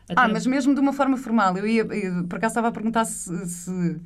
[0.08, 3.04] Ah, mas mesmo de uma forma formal, eu ia, eu, por acaso estava a perguntar
[3.04, 4.00] se, se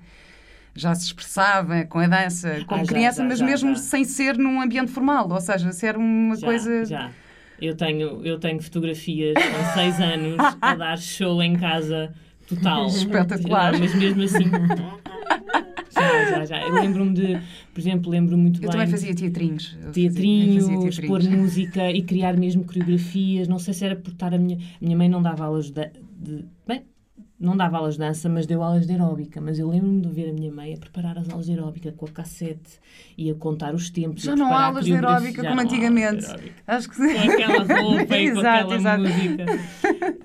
[0.76, 4.36] já se expressava com a dança como ah, criança, já, mas já, mesmo sem ser
[4.36, 6.84] num ambiente formal, ou seja, se era uma coisa.
[6.84, 7.10] Já.
[7.60, 12.12] Eu tenho, eu tenho fotografias com seis anos a dar show em casa
[12.46, 12.86] total.
[12.88, 13.78] Espetacular.
[13.78, 14.44] mas mesmo assim.
[15.96, 16.60] Já, já, já.
[16.60, 17.40] Eu lembro-me de,
[17.72, 18.68] por exemplo, lembro muito eu bem.
[18.68, 19.78] Eu também fazia teatrinhos.
[19.94, 23.48] Teatrinhos, pôr música e criar mesmo coreografias.
[23.48, 24.58] Não sei se era por estar a minha.
[24.58, 25.90] A minha mãe não dava aulas de.
[26.18, 26.82] de bem,
[27.38, 29.40] não dava aulas de dança, mas deu aulas de aeróbica.
[29.40, 32.06] Mas eu lembro-me de ver a minha mãe a preparar as aulas de aeróbica com
[32.06, 32.80] a cassete
[33.16, 34.22] e a contar os tempos.
[34.22, 36.26] Já não há aulas de aeróbica como antigamente.
[36.66, 37.14] Acho que sim.
[37.14, 39.02] Com aquela roupa e com aquela exato.
[39.02, 39.44] música.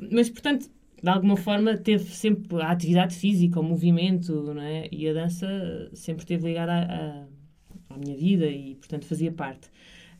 [0.09, 0.69] Mas, portanto,
[1.03, 4.87] de alguma forma teve sempre a atividade física, o movimento, não é?
[4.91, 5.47] E a dança
[5.93, 9.69] sempre esteve ligada à, à minha vida e, portanto, fazia parte.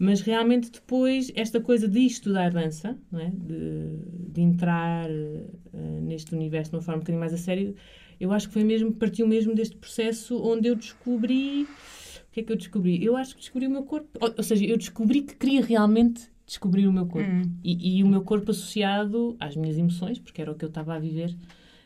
[0.01, 3.29] Mas realmente depois, esta coisa de estudar dança, não é?
[3.29, 3.99] de,
[4.33, 7.75] de entrar uh, neste universo de uma forma um bocadinho mais a sério,
[8.19, 11.65] eu acho que foi mesmo, partiu mesmo deste processo onde eu descobri.
[11.65, 13.05] O que é que eu descobri?
[13.05, 14.07] Eu acho que descobri o meu corpo.
[14.19, 17.29] Ou, ou seja, eu descobri que queria realmente descobrir o meu corpo.
[17.29, 17.43] Hum.
[17.63, 20.95] E, e, o meu corpo associado às minhas emoções, porque era o que eu estava
[20.95, 21.37] a viver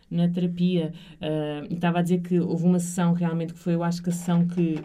[0.09, 0.93] na terapia.
[1.15, 4.13] Uh, estava a dizer que houve uma sessão realmente que foi, eu acho que a
[4.13, 4.79] sessão que,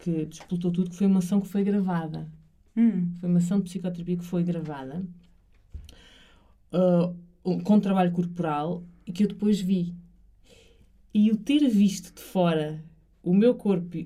[0.00, 2.28] que disputou tudo, que foi uma sessão que foi gravada.
[2.76, 3.14] Hum.
[3.20, 5.04] Foi uma ação de psicoterapia que foi gravada
[6.72, 9.94] uh, com trabalho corporal e que eu depois vi.
[11.12, 12.82] E o ter visto de fora
[13.22, 13.96] o meu corpo,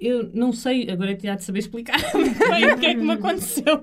[0.00, 1.98] eu não sei, agora é de saber explicar
[2.50, 3.82] bem o que é que me aconteceu,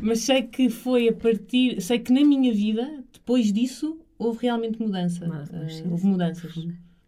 [0.00, 4.80] mas sei que foi a partir, sei que na minha vida, depois disso, houve realmente
[4.80, 5.26] mudança.
[5.26, 6.54] uh, houve mudanças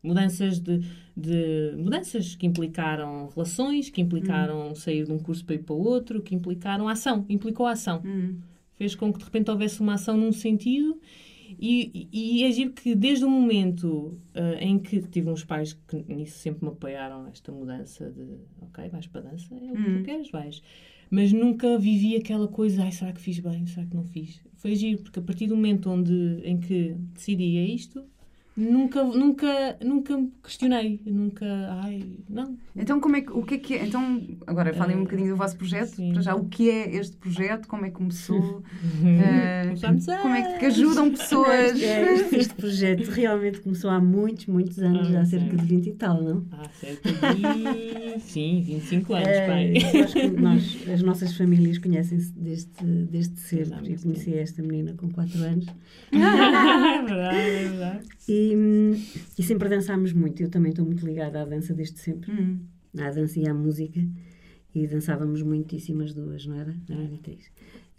[0.07, 0.81] mudanças de,
[1.17, 4.75] de, mudanças que implicaram relações, que implicaram hum.
[4.75, 8.03] sair de um curso para ir para o outro, que implicaram ação, implicou ação.
[8.05, 8.39] Hum.
[8.75, 11.01] Fez com que de repente houvesse uma ação num sentido
[11.59, 15.73] e, e, e é giro que desde o momento uh, em que tive uns pais
[15.73, 19.77] que nisso sempre me apoiaram esta mudança de ok, vais para a dança, é o
[19.77, 19.99] que hum.
[19.99, 20.63] tu queres, vais.
[21.11, 24.41] Mas nunca vivi aquela coisa, ai, será que fiz bem, será que não fiz?
[24.55, 28.05] Foi giro, porque a partir do momento onde, em que decidi é isto,
[28.57, 31.45] Nunca, nunca, nunca me questionei, nunca,
[31.83, 32.57] ai, não.
[32.75, 35.37] Então como é que, o que é que é, então, agora falem um bocadinho do
[35.37, 36.15] vosso projeto, sim.
[36.15, 40.65] para já, o que é este projeto, como é que começou, uh, como é que
[40.65, 41.79] ajudam pessoas?
[41.79, 45.93] Este, este, projeto realmente começou há muitos, muitos anos, ah, há cerca de 20 e
[45.93, 46.47] tal, não?
[46.53, 49.75] Há cerca de, sim, 25 anos, uh, pai.
[50.03, 52.71] Acho que nós, as nossas famílias conhecem-se desde,
[53.11, 55.67] desde sempre, eu conheci esta menina com 4 anos.
[56.11, 58.17] é verdade, é verdade.
[58.29, 58.47] E,
[59.39, 60.43] e, sempre dançámos muito.
[60.43, 62.33] Eu também estou muito ligada à dança desde sempre.
[62.33, 62.61] Hum.
[62.99, 64.01] À dança e à música.
[64.75, 66.75] E dançávamos muitíssimo as duas, não era?
[66.89, 67.51] Não era, Beatriz?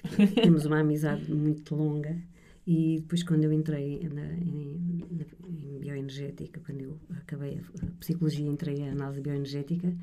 [0.42, 2.18] Temos uma amizade muito longa.
[2.66, 8.50] E depois, quando eu entrei na, em, em, bioenergética, quando eu acabei a, psicologia e
[8.50, 9.96] entrei a análise bioenergética,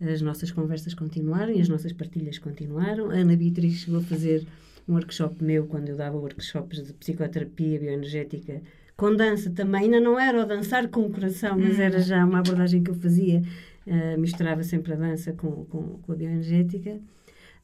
[0.00, 3.10] as nossas conversas continuaram e as nossas partilhas continuaram.
[3.10, 4.46] A Ana Beatriz chegou a fazer
[4.88, 8.62] um workshop meu, quando eu dava workshops de psicoterapia bioenergética
[8.96, 9.84] com dança também.
[9.84, 12.94] Ainda não era o dançar com o coração, mas era já uma abordagem que eu
[12.94, 13.42] fazia.
[13.86, 16.98] Uh, misturava sempre a dança com, com, com a bioenergética.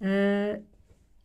[0.01, 0.62] Uh,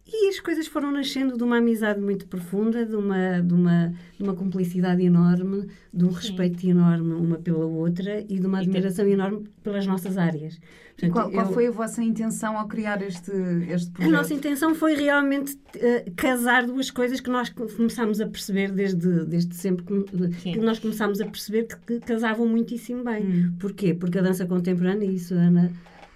[0.10, 4.24] E as coisas foram nascendo de uma amizade muito profunda, de uma, de uma, de
[4.24, 6.72] uma cumplicidade enorme, de um respeito Sim.
[6.72, 10.58] enorme uma pela outra e de uma admiração enorme pelas nossas áreas.
[10.98, 11.54] Portanto, qual, qual eu...
[11.54, 13.32] foi a vossa intenção ao criar este,
[13.70, 14.14] este projeto?
[14.14, 19.26] A nossa intenção foi realmente uh, casar duas coisas que nós começámos a perceber desde,
[19.26, 23.24] desde sempre, que, que nós começámos a perceber que, que casavam muitíssimo bem.
[23.24, 23.54] Hum.
[23.60, 23.94] Porquê?
[23.94, 25.72] Porque a dança contemporânea, e isso Ana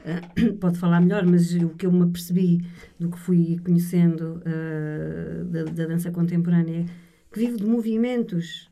[0.05, 2.65] uh, pode falar melhor, mas o que eu me apercebi
[2.99, 6.85] do que fui conhecendo uh, da, da, dança contemporânea,
[7.31, 8.69] que vive de movimentos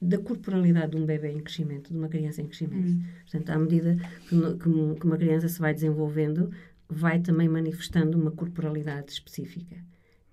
[0.00, 2.88] da corporalidade de um bebê em crescimento, de uma criança em crescimento.
[2.88, 3.02] Hum.
[3.20, 3.96] Portanto, à medida
[4.28, 6.50] que, que, que, uma criança se vai desenvolvendo,
[6.88, 9.76] vai também manifestando uma corporalidade específica.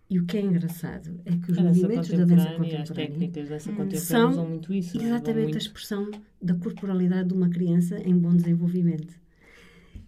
[0.10, 4.00] E o que é engraçado é que os movimentos da dança contemporânea, as técnicas contemporânea
[4.00, 5.00] são usam muito isso.
[5.00, 5.56] Exatamente muito...
[5.56, 9.14] a expressão da corporalidade de uma criança em bom desenvolvimento.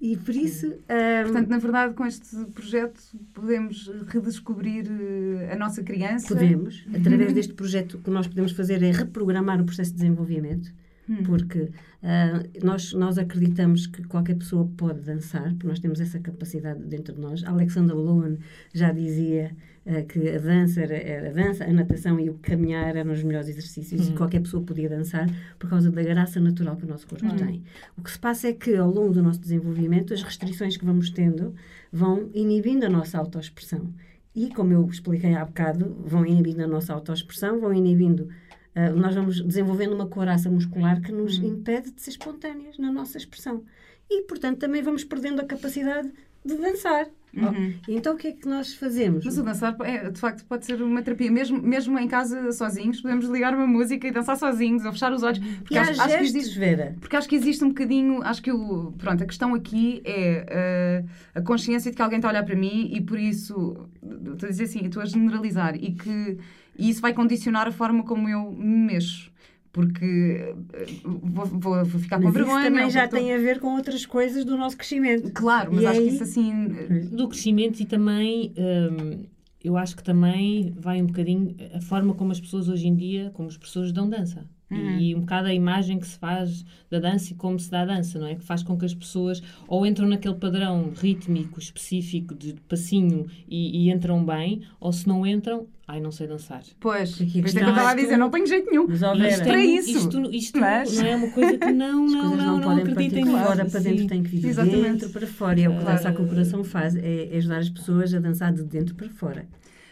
[0.02, 0.68] E por isso.
[0.68, 1.24] Um...
[1.26, 3.00] Portanto, na verdade, com este projeto
[3.32, 6.30] podemos redescobrir eh, a nossa criança.
[6.30, 6.84] Podemos.
[6.92, 10.74] Através deste projeto, o que nós podemos fazer é reprogramar o processo de desenvolvimento.
[11.10, 11.24] Hum.
[11.24, 16.82] Porque uh, nós, nós acreditamos que qualquer pessoa pode dançar, porque nós temos essa capacidade
[16.84, 17.44] dentro de nós.
[17.44, 18.38] Alexander Lowen
[18.74, 19.52] já dizia
[19.86, 23.50] uh, que a dança era, a dança, a natação e o caminhar eram os melhores
[23.50, 24.14] exercícios hum.
[24.14, 27.36] e qualquer pessoa podia dançar por causa da graça natural que o nosso corpo hum.
[27.36, 27.64] tem.
[27.98, 31.10] O que se passa é que ao longo do nosso desenvolvimento as restrições que vamos
[31.10, 31.54] tendo
[31.92, 33.94] vão inibindo a nossa autoexpressão.
[34.34, 38.30] E, como eu expliquei há bocado, vão inibindo a nossa autoexpressão, vão inibindo
[38.76, 41.50] Uh, nós vamos desenvolvendo uma coraça muscular que nos uhum.
[41.50, 43.64] impede de ser espontâneas na nossa expressão.
[44.10, 46.10] E, portanto, também vamos perdendo a capacidade
[46.44, 47.08] de dançar.
[47.34, 47.74] Uhum.
[47.88, 49.24] Então o que é que nós fazemos?
[49.24, 53.00] Mas o dançar é, de facto pode ser uma terapia, mesmo, mesmo em casa sozinhos,
[53.00, 55.40] podemos ligar uma música e dançar sozinhos, ou fechar os olhos.
[55.40, 56.96] Porque e acho, acho gestos, que existe, Vera.
[57.00, 61.40] Porque acho que existe um bocadinho, acho que o, pronto, a questão aqui é uh,
[61.40, 64.52] a consciência de que alguém está a olhar para mim e por isso, estou a
[64.52, 66.38] dizer assim, estou a generalizar e que
[66.78, 69.32] e isso vai condicionar a forma como eu me mexo
[69.72, 72.62] porque eh, vou, vou, vou ficar mas com vergonha.
[72.62, 73.16] Isso também já tô...
[73.16, 75.32] tem a ver com outras coisas do nosso crescimento.
[75.32, 76.08] Claro, mas e acho aí...
[76.08, 76.68] que isso assim.
[77.12, 78.54] Do crescimento e também.
[78.58, 79.26] Hum,
[79.64, 83.30] eu acho que também vai um bocadinho a forma como as pessoas hoje em dia,
[83.34, 84.46] como as pessoas dão dança.
[84.72, 85.00] Uhum.
[85.00, 87.86] E um bocado a imagem que se faz da dança e como se dá a
[87.86, 88.36] dança, não é?
[88.36, 93.86] Que faz com que as pessoas ou entram naquele padrão rítmico específico de passinho e,
[93.86, 96.64] e entram bem, ou se não entram, ai, não sei dançar.
[96.80, 98.88] Pois, por isso é que eu estava a dizer, não tenho jeito nenhum.
[98.88, 99.90] Mas, isto para isso.
[99.90, 100.98] Isto, isto mas...
[100.98, 103.38] não é uma coisa que não, não, não, não, não acreditem nisso.
[103.38, 105.60] fora para dentro, tem que vir de dentro para fora.
[105.60, 108.20] E é o que a Dança com o Coração faz, é ajudar as pessoas a
[108.20, 109.46] dançar de dentro para fora.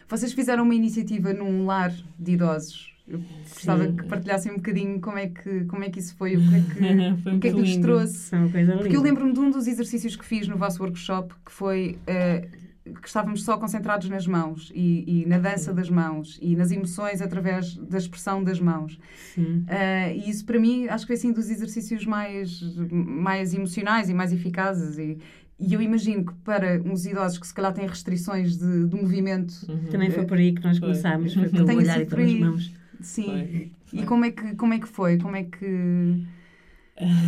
[0.08, 3.96] Vocês fizeram uma iniciativa num lar de idosos eu gostava Sim.
[3.96, 6.60] que partilhassem um bocadinho como é que, como é que isso foi, o que é
[6.60, 8.36] que, o que, é que lhes trouxe.
[8.36, 11.52] uma coisa Porque eu lembro-me de um dos exercícios que fiz no vosso workshop que
[11.52, 12.60] foi uh,
[13.02, 17.22] que estávamos só concentrados nas mãos e, e, na dança das mãos e nas emoções
[17.22, 19.00] através da expressão das mãos.
[19.38, 24.14] Uh, e isso para mim acho que foi assim dos exercícios mais, mais emocionais e
[24.14, 24.98] mais eficazes.
[24.98, 25.18] E,
[25.60, 29.54] e eu imagino que para uns idosos que se calhar têm restrições de, de movimento.
[29.68, 29.86] Uhum.
[29.92, 32.79] Também foi por aí que nós começámos, foi pelo olhar e pelas mãos.
[33.02, 33.26] Sim.
[33.26, 34.00] Foi, foi.
[34.00, 35.18] E como é, que, como é que foi?
[35.18, 36.26] Como é que.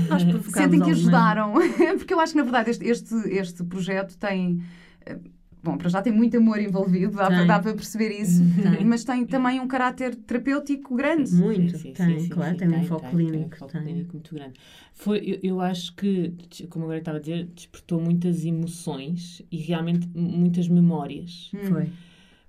[0.09, 1.53] Nós sentem que ajudaram?
[1.97, 4.61] Porque eu acho que, na verdade, este, este, este projeto tem.
[5.05, 5.17] Eh,
[5.63, 8.85] bom, para já tem muito amor envolvido, dá, para, dá para perceber isso, tem.
[8.85, 11.31] mas tem também um caráter terapêutico grande.
[11.33, 13.31] Muito, sim, sim, tem, sim, claro, tem, um foco clínico.
[13.31, 14.59] Tem um foco clínico muito grande.
[14.93, 16.33] Foi, eu, eu, acho que,
[16.69, 21.49] como agora estava a dizer, despertou muitas emoções e realmente muitas memórias.
[21.53, 21.65] Hum.
[21.69, 21.89] Foi.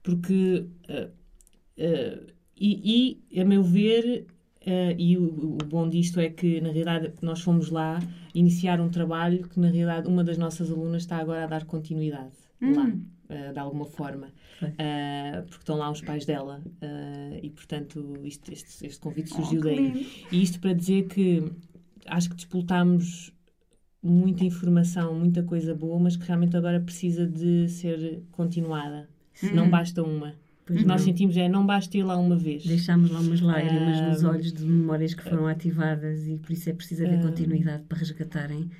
[0.02, 0.66] Porque.
[0.88, 1.10] Uh,
[1.78, 4.26] uh, e, e a meu ver,
[4.66, 7.98] uh, e o, o, bom disto é que, na realidade, nós fomos lá
[8.34, 12.36] iniciar um trabalho que, na realidade, uma das nossas alunas está agora a dar continuidade
[12.60, 12.74] hum.
[12.74, 12.84] lá.
[12.84, 14.26] Uh, de alguma forma,
[14.62, 16.62] uh, porque estão lá os pais dela
[17.42, 20.06] e portanto isto, este, este convite oh, surgiu oh, daí.
[20.30, 21.42] E isto para dizer que
[22.06, 23.32] acho que despoltámos
[24.02, 29.08] muita informação, muita coisa boa, mas que realmente agora precisa de ser continuada.
[29.42, 29.54] Hum.
[29.54, 30.34] Não basta uma.
[30.64, 32.64] Pois nós sentimos é, não basta ir lá uma vez.
[32.64, 36.70] Deixámos lá umas lágrimas uh, nos olhos de memórias que foram ativadas e por isso
[36.70, 38.70] é preciso haver uh, continuidade para resgatarem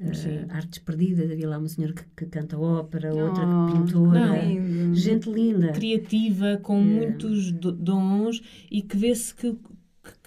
[0.00, 1.30] uh, artes perdidas.
[1.30, 4.42] Havia lá uma senhora que, que canta ópera, outra oh, pintora.
[4.42, 5.72] Não, gente linda.
[5.72, 9.56] Criativa, com muitos dons e que vê-se que,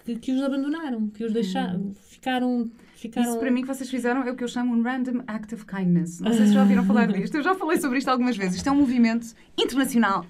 [0.06, 2.70] que, que, os abandonaram, que os deixaram, ficaram
[3.02, 3.28] Ficaram...
[3.28, 5.66] Isso para mim que vocês fizeram é o que eu chamo um random act of
[5.66, 6.20] kindness.
[6.20, 7.36] Não sei se já ouviram falar disto.
[7.36, 8.54] Eu já falei sobre isto algumas vezes.
[8.54, 9.26] Isto é um movimento
[9.58, 10.24] internacional.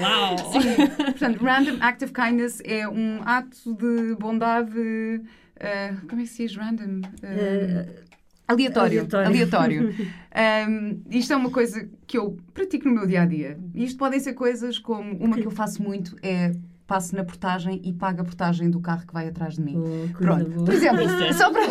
[0.00, 0.36] Uau!
[0.52, 0.86] Sim.
[0.86, 4.78] Portanto, random act of kindness é um ato de bondade.
[4.78, 7.00] Uh, como é que se diz random?
[7.22, 8.02] Uh,
[8.46, 8.98] Aleatório.
[9.00, 9.28] Aleatório.
[9.28, 9.94] aleatório.
[10.68, 13.58] um, isto é uma coisa que eu pratico no meu dia a dia.
[13.74, 16.52] Isto podem ser coisas como uma que eu faço muito é
[16.86, 19.76] passo na portagem e pago a portagem do carro que vai atrás de mim.
[19.76, 20.50] Oh, Pronto.
[20.50, 20.64] Boa.
[20.64, 21.62] Por exemplo, só para...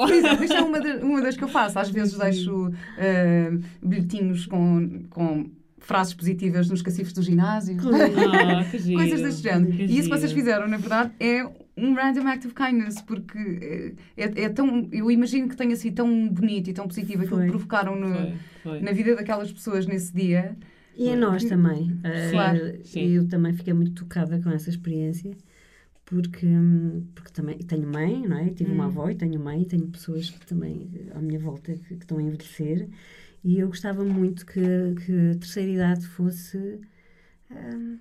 [0.00, 1.78] Por exemplo, isto é uma, de, uma das que eu faço.
[1.78, 7.76] Às vezes deixo uh, bilhetinhos com, com frases positivas nos cacifes do ginásio.
[8.40, 9.72] Ah, Coisas deste género.
[9.72, 11.44] e isso que vocês fizeram, na verdade, é
[11.76, 14.88] um random act of kindness, porque é, é, é, tão.
[14.92, 18.34] Eu imagino que tenha sido tão bonito e tão positivo aquilo que provocaram no, foi,
[18.62, 18.80] foi.
[18.80, 20.56] na vida daquelas pessoas nesse dia.
[20.96, 21.92] E em nós também.
[21.92, 23.08] Uh, sim.
[23.08, 25.36] Eu também fiquei muito tocada com essa experiência.
[26.04, 26.46] Porque,
[27.14, 28.50] porque também tenho mãe, não é?
[28.50, 28.74] Tive hum.
[28.74, 31.94] uma avó e tenho mãe, e tenho pessoas que também à minha volta que, que
[31.94, 32.88] estão a envelhecer
[33.42, 36.80] e eu gostava muito que, que a terceira idade fosse.
[37.50, 37.98] Hum,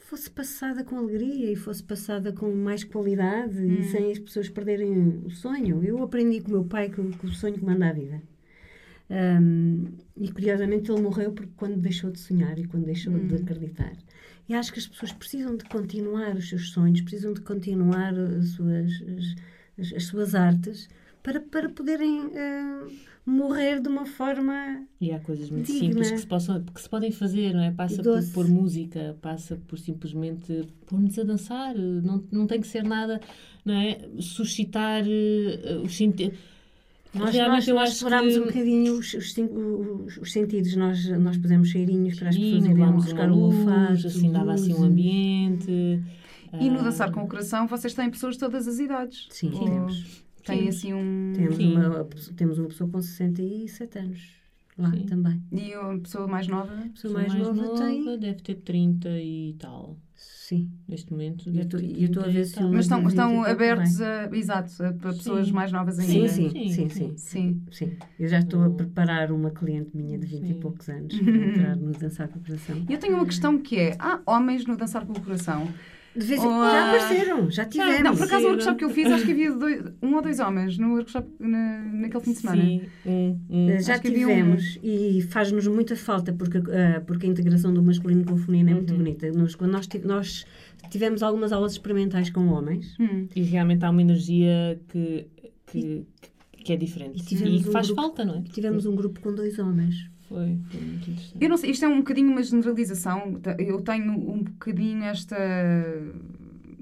[0.00, 3.78] fosse passada com alegria e fosse passada com mais qualidade hum.
[3.80, 5.82] e sem as pessoas perderem o sonho.
[5.82, 8.22] Eu aprendi com o meu pai que, que o sonho comanda a vida.
[9.10, 13.26] Um, e curiosamente ele morreu porque quando deixou de sonhar e quando deixou hum.
[13.26, 13.96] de acreditar.
[14.48, 18.50] E acho que as pessoas precisam de continuar os seus sonhos, precisam de continuar as
[18.50, 18.90] suas,
[19.78, 20.88] as, as suas artes
[21.22, 22.90] para, para poderem uh,
[23.26, 24.86] morrer de uma forma.
[25.00, 25.80] E há coisas muito digna.
[25.80, 27.70] simples que se, possam, que se podem fazer, não é?
[27.70, 32.82] Passa por, por, música, passa por simplesmente pôr-nos a dançar, não, não tem que ser
[32.84, 33.20] nada,
[33.64, 34.08] não é?
[34.18, 36.38] Suscitar uh, os sentidos.
[37.14, 38.40] Nós, Realmente nós, nós explorámos que...
[38.40, 42.92] um bocadinho os, os, os, os, sentidos, nós, nós pusemos cheirinhos para as pessoas irem
[42.92, 44.06] buscar o olfato.
[44.06, 46.02] Assim dava assim um ambiente.
[46.52, 49.26] E no Dançar com o Coração vocês têm pessoas de todas as idades.
[49.30, 50.24] Sim, temos.
[50.44, 50.68] Tem Sim.
[50.68, 51.32] assim um.
[51.34, 52.04] Temos uma,
[52.36, 54.38] temos uma pessoa com 67 anos
[54.78, 55.06] lá Sim.
[55.06, 55.42] também.
[55.52, 56.72] E a pessoa mais nova?
[56.72, 58.18] A pessoa mais, mais nova, nova, tem.
[58.18, 59.96] Deve ter 30 e tal.
[60.18, 60.68] Sim.
[60.88, 61.48] Neste momento.
[61.48, 62.60] Eu estou a ver se.
[62.60, 65.52] Mas estão, estão abertos a, exato, a, a pessoas sim.
[65.52, 66.28] mais novas ainda.
[66.28, 67.62] Sim sim sim, sim, sim.
[67.70, 67.96] sim.
[68.18, 71.76] Eu já estou a preparar uma cliente minha de 20 e poucos anos para entrar
[71.76, 72.84] no Dançar com o Coração.
[72.88, 75.68] Eu tenho uma questão que é: há homens no Dançar com o Coração?
[76.16, 76.70] De vez em quando.
[76.70, 78.00] Já apareceram, já tivemos.
[78.02, 80.40] Não, por acaso o workshop que eu fiz, acho que havia dois, um ou dois
[80.40, 82.62] homens no workshop na, naquele fim de semana.
[82.62, 83.70] Sim, um, um.
[83.70, 84.80] Eh, já acho tivemos um.
[84.82, 88.74] e faz-nos muita falta porque, uh, porque a integração do masculino com o feminino é
[88.74, 88.98] muito uhum.
[88.98, 89.30] bonita.
[89.30, 90.46] Nós, quando nós, nós
[90.90, 92.96] tivemos algumas aulas experimentais com homens.
[92.98, 93.28] Hum.
[93.34, 95.26] E realmente há uma energia que,
[95.66, 96.06] que,
[96.50, 97.22] que é diferente.
[97.32, 98.42] E, e um faz grupo, falta, não é?
[98.42, 100.10] Tivemos um grupo com dois homens.
[100.28, 101.36] Foi, muito interessante.
[101.40, 103.40] Eu não sei, isto é um bocadinho uma generalização.
[103.58, 105.36] Eu tenho um bocadinho esta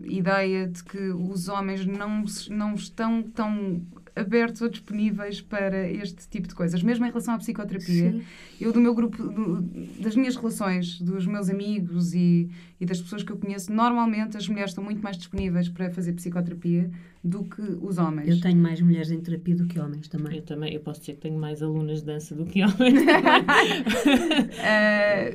[0.05, 3.83] ideia de que os homens não, não estão tão
[4.17, 6.83] abertos ou disponíveis para este tipo de coisas.
[6.83, 8.23] Mesmo em relação à psicoterapia, Sim.
[8.59, 9.61] eu do meu grupo, do,
[10.01, 12.49] das minhas relações, dos meus amigos e,
[12.81, 16.15] e das pessoas que eu conheço, normalmente as mulheres estão muito mais disponíveis para fazer
[16.15, 16.91] psicoterapia
[17.23, 18.29] do que os homens.
[18.29, 20.37] Eu tenho mais mulheres em terapia do que homens também.
[20.37, 23.03] Eu também, eu posso dizer que tenho mais alunas de dança do que homens.
[23.03, 23.07] uh,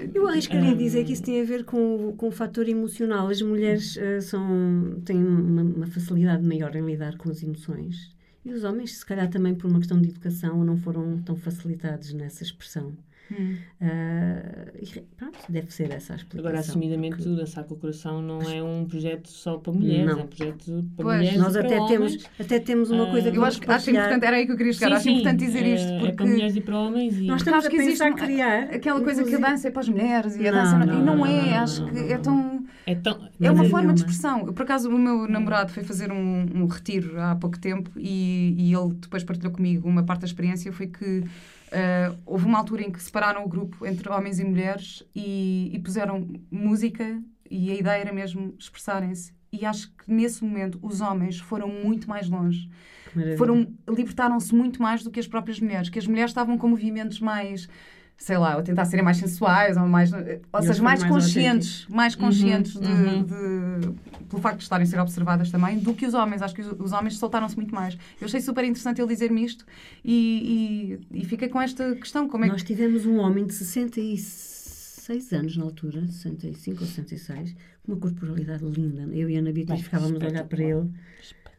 [0.15, 3.27] eu arriscaria uh, dizer que isso tem a ver com, com o fator emocional.
[3.27, 8.51] As mulheres uh, são, têm uma, uma facilidade maior em lidar com as emoções e
[8.53, 12.43] os homens, se calhar também por uma questão de educação, não foram tão facilitados nessa
[12.43, 12.95] expressão.
[13.31, 13.55] Hum.
[13.81, 16.39] Uh, pronto, deve ser essa a explicação.
[16.39, 17.35] Agora, assumidamente, porque...
[17.35, 20.19] Dançar com o Coração não é um projeto só para mulheres, não.
[20.19, 21.39] é um projeto para pois, mulheres.
[21.39, 22.29] Nós até temos, homens.
[22.39, 24.73] até temos uma coisa uh, que eu acho, acho importante, era aí que eu queria
[24.73, 25.91] chegar, sim, acho sim, importante dizer é, isto.
[25.93, 27.17] Porque é para mulheres e para homens.
[27.17, 27.21] E...
[27.23, 29.89] Nós estamos a que pensar existe criar aquela coisa que a dança é para as
[29.89, 32.65] mulheres e a dança não, não, e não é, acho que é tão.
[32.85, 34.45] É, tão, é uma forma de expressão.
[34.53, 38.73] Por acaso, o meu namorado foi fazer um, um retiro há pouco tempo e, e
[38.73, 41.23] ele depois partilhou comigo uma parte da experiência foi que
[41.71, 45.79] Uh, houve uma altura em que separaram o grupo entre homens e mulheres e, e
[45.79, 49.33] puseram música e a ideia era mesmo expressarem-se.
[49.53, 52.69] E acho que nesse momento os homens foram muito mais longe.
[53.37, 57.19] Foram libertaram-se muito mais do que as próprias mulheres, que as mulheres estavam com movimentos
[57.19, 57.67] mais
[58.21, 62.15] sei lá, ou tentar serem mais sensuais, ou, mais, ou seja, mais, mais conscientes, mais
[62.15, 63.79] conscientes uhum, de, uhum.
[63.79, 66.43] de, pelo facto de estarem a ser observadas também, do que os homens.
[66.43, 67.97] Acho que os, os homens soltaram-se muito mais.
[68.19, 69.65] Eu achei super interessante ele dizer-me isto
[70.05, 72.29] e, e, e fiquei com esta questão.
[72.29, 77.93] Como é Nós tivemos um homem de 66 anos na altura, 65 ou 66, com
[77.93, 79.01] uma corporalidade linda.
[79.15, 80.91] Eu e a Ana Beatriz ficávamos a olhar para ele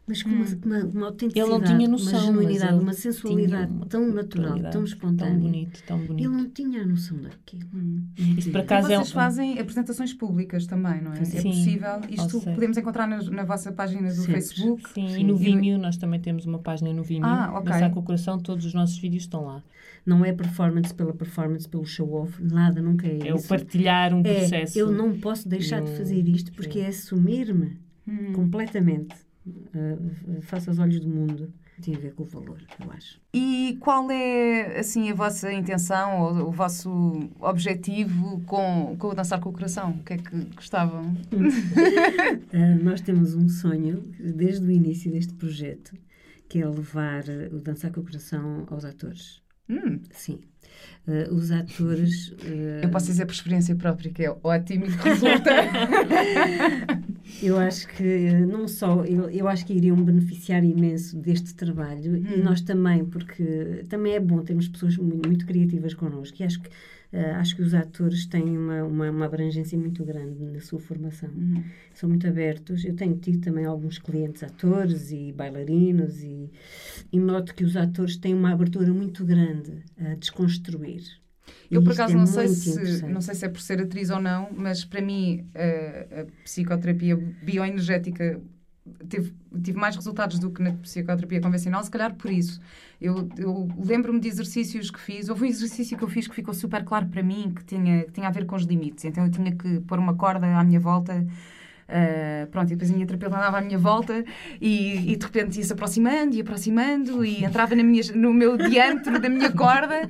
[0.05, 0.59] mas com uma, hum.
[0.65, 4.83] uma, uma autenticidade, ele não tinha noção, uma genuinidade, uma sensualidade uma tão natural, tão
[4.83, 5.31] espontânea.
[5.31, 6.27] Tão bonito, tão bonito.
[6.27, 7.69] Ele não tinha a noção daquilo.
[7.73, 8.03] Hum.
[8.37, 9.13] Isso por acaso e vocês é um...
[9.13, 11.23] fazem apresentações públicas também, não é?
[11.23, 11.37] Sim.
[11.37, 12.01] É possível.
[12.09, 14.33] Isto podemos encontrar na, na vossa página do Sempre.
[14.33, 14.89] Facebook.
[14.89, 17.25] Sim, Sim, e no Vimeo, nós também temos uma página no Vimeo.
[17.25, 17.71] Ah, ok.
[17.71, 19.63] Dançar com o Coração, todos os nossos vídeos estão lá.
[20.05, 23.27] Não é performance pela performance, pelo show-off, nada, nunca é, é isso.
[23.27, 24.77] É o partilhar um é, processo.
[24.77, 28.33] Eu não posso deixar de fazer isto porque é assumir-me hum.
[28.33, 29.15] completamente
[29.45, 33.19] uh, faço aos olhos do mundo tem a ver com o valor, eu acho.
[33.33, 39.39] E qual é, assim, a vossa intenção ou o vosso objetivo com, com o Dançar
[39.39, 39.91] com o Coração?
[39.91, 41.15] O que é que gostavam?
[41.31, 45.97] uh, nós temos um sonho, desde o início deste projeto,
[46.47, 49.41] que é levar o Dançar com o Coração aos atores.
[49.69, 49.99] Hum.
[50.11, 50.39] Sim.
[51.07, 52.29] Uh, os atores.
[52.29, 52.83] Uh...
[52.83, 55.51] Eu posso dizer por experiência própria que é ótimo e resulta.
[57.41, 59.03] eu acho que não só.
[59.05, 62.35] Eu, eu acho que iriam beneficiar imenso deste trabalho hum.
[62.35, 66.61] e nós também, porque também é bom termos pessoas muito, muito criativas connosco e acho
[66.61, 66.69] que
[67.13, 71.29] Uh, acho que os atores têm uma, uma, uma, abrangência muito grande na sua formação.
[71.29, 71.63] Uhum.
[71.93, 72.83] São muito abertos.
[72.83, 76.49] Eu tenho tido também alguns clientes atores e bailarinos e,
[77.11, 81.03] e noto que os atores têm uma abertura muito grande a desconstruir.
[81.69, 84.19] Eu, por acaso, é não, sei se, não sei se é por ser atriz ou
[84.19, 88.39] não, mas para mim a, a psicoterapia bioenergética
[89.07, 89.33] teve,
[89.63, 92.59] tive mais resultados do que na psicoterapia convencional, se calhar por isso.
[92.99, 95.29] Eu, eu lembro-me de exercícios que fiz.
[95.29, 98.11] Houve um exercício que eu fiz que ficou super claro para mim, que tinha, que
[98.11, 99.05] tinha a ver com os limites.
[99.05, 101.25] Então eu tinha que pôr uma corda à minha volta.
[101.83, 104.23] Uh, pronto, e depois a minha terapeuta andava à minha volta
[104.59, 109.19] e, e de repente ia-se aproximando e aproximando e entrava na minha, no meu diâmetro
[109.19, 110.09] da minha corda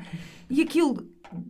[0.50, 1.04] e aquilo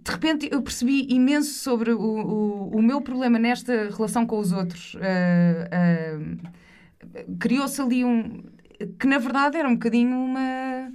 [0.03, 4.51] de repente eu percebi imenso sobre o, o, o meu problema nesta relação com os
[4.51, 4.95] outros.
[4.95, 8.43] Uh, uh, criou-se ali um.
[8.99, 10.91] que na verdade era um bocadinho uma.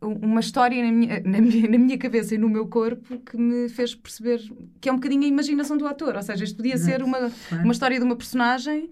[0.00, 3.68] Uma história na minha, na, minha, na minha cabeça e no meu corpo que me
[3.68, 4.40] fez perceber
[4.80, 6.16] que é um bocadinho a imaginação do ator.
[6.16, 8.84] Ou seja, isto podia ser uma, uma história de uma personagem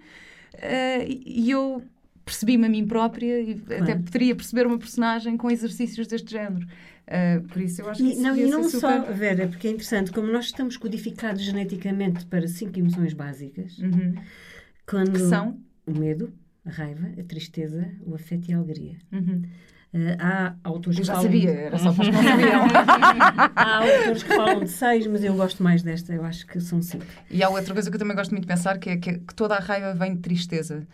[0.55, 1.83] uh, e eu
[2.27, 3.83] percebi-me a mim própria e claro.
[3.85, 6.67] até poderia perceber uma personagem com exercícios deste género.
[7.07, 8.81] Uh, por isso eu acho que e, não, e não super...
[8.81, 14.15] só, Vera, porque é interessante, como nós estamos codificados geneticamente para cinco emoções básicas, uhum.
[14.85, 15.13] quando...
[15.13, 16.33] que são o medo,
[16.65, 18.99] a raiva, a tristeza, o afeto e a alegria.
[19.13, 19.43] Uhum.
[19.95, 21.31] Uh, há autores eu que já falam...
[21.31, 22.63] sabia, era só para não sabiam.
[23.55, 26.83] há autores que falam de seis, mas eu gosto mais desta, eu acho que são
[26.83, 27.07] cinco.
[27.31, 29.35] E há outra coisa que eu também gosto muito de pensar, que é que, que
[29.35, 30.87] toda a raiva vem de tristeza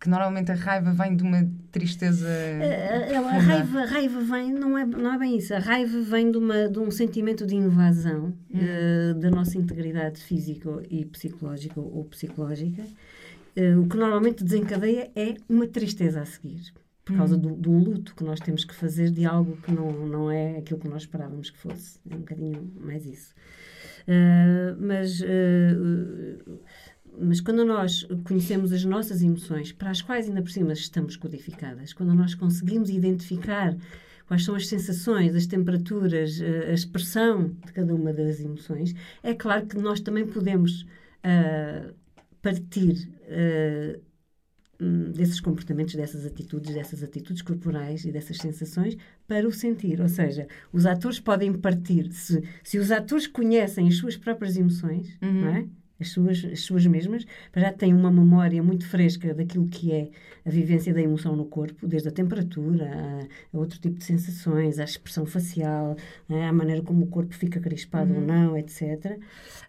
[0.00, 2.28] que normalmente a raiva vem de uma tristeza.
[2.28, 5.54] A, a, a raiva, a raiva vem, não é, não é bem isso.
[5.54, 8.58] A raiva vem de, uma, de um sentimento de invasão hum.
[8.58, 12.82] uh, da nossa integridade física e psicológica ou psicológica
[13.56, 16.72] uh, o que normalmente desencadeia é uma tristeza a seguir,
[17.04, 20.30] por causa do, do, luto que nós temos que fazer de algo que não, não
[20.30, 21.98] é aquilo que nós esperávamos que fosse.
[22.10, 23.34] É um bocadinho mais isso.
[24.06, 25.20] Uh, mas,
[27.18, 31.92] mas quando nós conhecemos as nossas emoções, para as quais ainda por cima estamos codificadas,
[31.92, 33.76] quando nós conseguimos identificar
[34.26, 39.66] quais são as sensações, as temperaturas, a expressão de cada uma das emoções, é claro
[39.66, 41.94] que nós também podemos uh,
[42.40, 44.00] partir uh,
[45.12, 48.96] desses comportamentos, dessas atitudes, dessas atitudes corporais e dessas sensações
[49.26, 50.00] para o sentir.
[50.00, 55.16] Ou seja, os atores podem partir, se, se os atores conhecem as suas próprias emoções,
[55.22, 55.32] uhum.
[55.32, 55.66] não é?
[56.00, 60.10] As suas, as suas mesmas, já têm uma memória muito fresca daquilo que é
[60.44, 64.78] a vivência da emoção no corpo, desde a temperatura, a, a outro tipo de sensações,
[64.78, 65.96] a expressão facial,
[66.28, 68.20] a maneira como o corpo fica crispado uhum.
[68.20, 69.18] ou não, etc.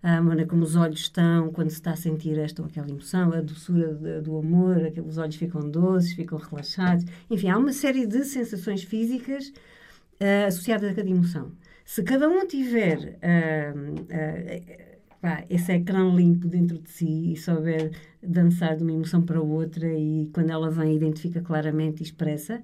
[0.03, 3.31] A maneira como os olhos estão quando se está a sentir esta ou aquela emoção,
[3.31, 7.05] a doçura de, do amor, os olhos ficam doces, ficam relaxados.
[7.29, 11.51] Enfim, há uma série de sensações físicas uh, associadas a cada emoção.
[11.85, 14.94] Se cada um tiver uh, uh,
[15.25, 19.91] pá, esse ecrã limpo dentro de si e souber dançar de uma emoção para outra
[19.91, 22.61] e quando ela vem identifica claramente e expressa,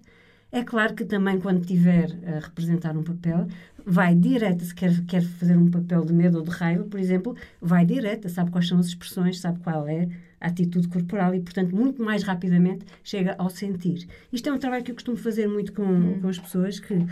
[0.51, 3.47] é claro que também quando tiver a representar um papel,
[3.83, 7.35] vai direta, se quer, quer fazer um papel de medo ou de raiva, por exemplo,
[7.59, 10.07] vai direta, sabe quais são as expressões, sabe qual é
[10.39, 14.07] a atitude corporal e, portanto, muito mais rapidamente chega ao sentir.
[14.31, 16.19] Isto é um trabalho que eu costumo fazer muito com, hum.
[16.21, 17.07] com as pessoas que,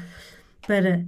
[0.67, 1.03] para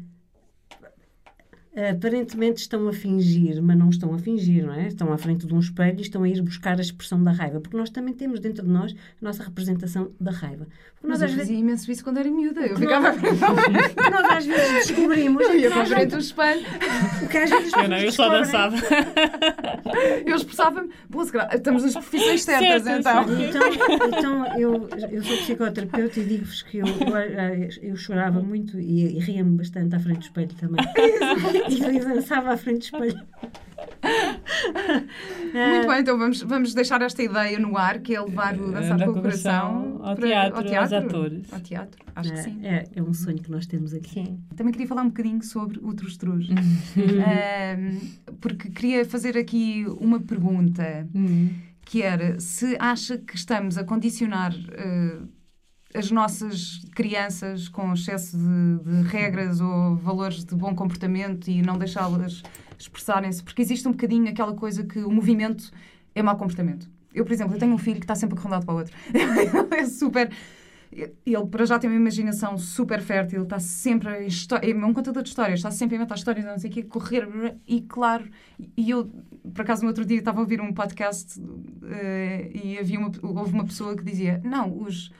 [1.74, 4.88] aparentemente estão a fingir, mas não estão a fingir, não é?
[4.88, 7.62] Estão à frente de um espelho e estão a ir buscar a expressão da raiva,
[7.62, 8.96] porque nós também temos dentro de nós a
[9.26, 10.68] nossa representação da raiva.
[10.96, 11.62] Porque mas nós, eu fazia vezes...
[11.62, 12.60] imenso isso quando era miúda.
[12.62, 13.22] Eu ficava nós,
[14.12, 15.42] nós às vezes descobrimos.
[15.42, 16.62] Eu ia para frente do espelho.
[17.24, 18.76] O que às vezes eu não, eu só dançava.
[20.26, 20.90] eu expressava-me.
[21.54, 23.42] Estamos nas profissões certas, certo, então.
[23.42, 29.18] Então, então eu, eu sou psicoterapeuta e digo-vos que eu, eu, eu chorava muito e,
[29.18, 30.86] e ria-me bastante à frente do espelho também.
[31.70, 33.28] e dançava à frente do espelho.
[35.54, 39.04] Muito bem, então vamos, vamos deixar esta ideia no ar, que é levar o Dançar
[39.04, 41.54] com o Coração ao, para, teatro, ao teatro, aos atores.
[41.54, 42.60] Ao teatro, acho é, que sim.
[42.66, 44.14] É, é um sonho que nós temos aqui.
[44.14, 44.40] Sim.
[44.56, 46.18] Também queria falar um bocadinho sobre o Trus
[48.40, 51.50] porque queria fazer aqui uma pergunta, uhum.
[51.86, 54.54] que era se acha que estamos a condicionar...
[54.54, 55.41] Uh,
[55.94, 61.78] as nossas crianças com excesso de, de regras ou valores de bom comportamento e não
[61.78, 62.44] deixá-las
[62.78, 65.72] expressarem-se, porque existe um bocadinho aquela coisa que o movimento
[66.16, 66.90] é mau comportamento.
[67.14, 68.96] Eu, por exemplo, eu tenho um filho que está sempre a correr para o outro.
[69.78, 70.32] é super.
[70.92, 74.22] Ele, para já, tem uma imaginação super fértil, está sempre a.
[74.22, 77.28] É um contador de histórias, está sempre a inventar histórias, não sei o quê, correr.
[77.66, 78.30] E, claro,
[78.76, 79.10] e eu,
[79.54, 81.44] por acaso, no outro dia estava a ouvir um podcast uh,
[82.54, 85.12] e havia uma, houve uma pessoa que dizia: Não, os.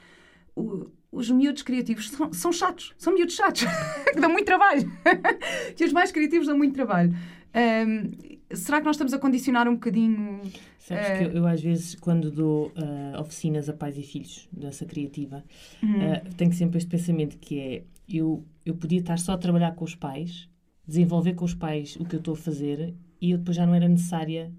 [0.54, 3.64] O, os miúdos criativos são, são chatos, são miúdos chatos,
[4.12, 4.90] que dão muito trabalho.
[5.76, 7.14] que os mais criativos dão muito trabalho.
[7.54, 8.10] Um,
[8.54, 10.40] será que nós estamos a condicionar um bocadinho.
[10.78, 11.18] Sabes uh...
[11.18, 15.44] que eu, eu, às vezes, quando dou uh, oficinas a pais e filhos, dança criativa,
[15.82, 16.12] uhum.
[16.12, 19.84] uh, tenho sempre este pensamento que é: eu, eu podia estar só a trabalhar com
[19.84, 20.48] os pais,
[20.86, 23.74] desenvolver com os pais o que eu estou a fazer e eu depois já não
[23.74, 24.52] era necessária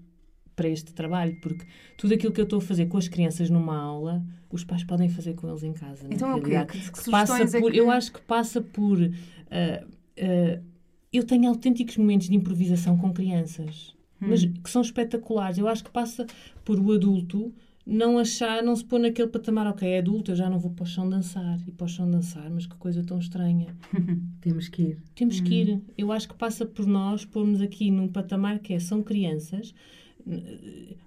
[0.54, 1.64] para este trabalho, porque
[1.96, 5.08] tudo aquilo que eu estou a fazer com as crianças numa aula, os pais podem
[5.08, 6.06] fazer com eles em casa.
[6.10, 6.64] Então, o quê?
[6.66, 7.78] Que, que passa é por, que...
[7.78, 8.98] Eu acho que passa por.
[8.98, 10.64] Uh, uh,
[11.12, 14.26] eu tenho autênticos momentos de improvisação com crianças, hum.
[14.28, 15.58] mas que são espetaculares.
[15.58, 16.26] Eu acho que passa
[16.64, 17.52] por o adulto
[17.86, 20.84] não achar, não se pôr naquele patamar, ok, é adulto, eu já não vou para
[20.84, 21.58] o chão dançar.
[21.66, 23.76] E para o chão dançar, mas que coisa tão estranha.
[24.40, 24.98] Temos que ir.
[25.14, 25.74] Temos que ir.
[25.74, 25.82] Hum.
[25.96, 29.74] Eu acho que passa por nós pormos aqui num patamar que é, são crianças,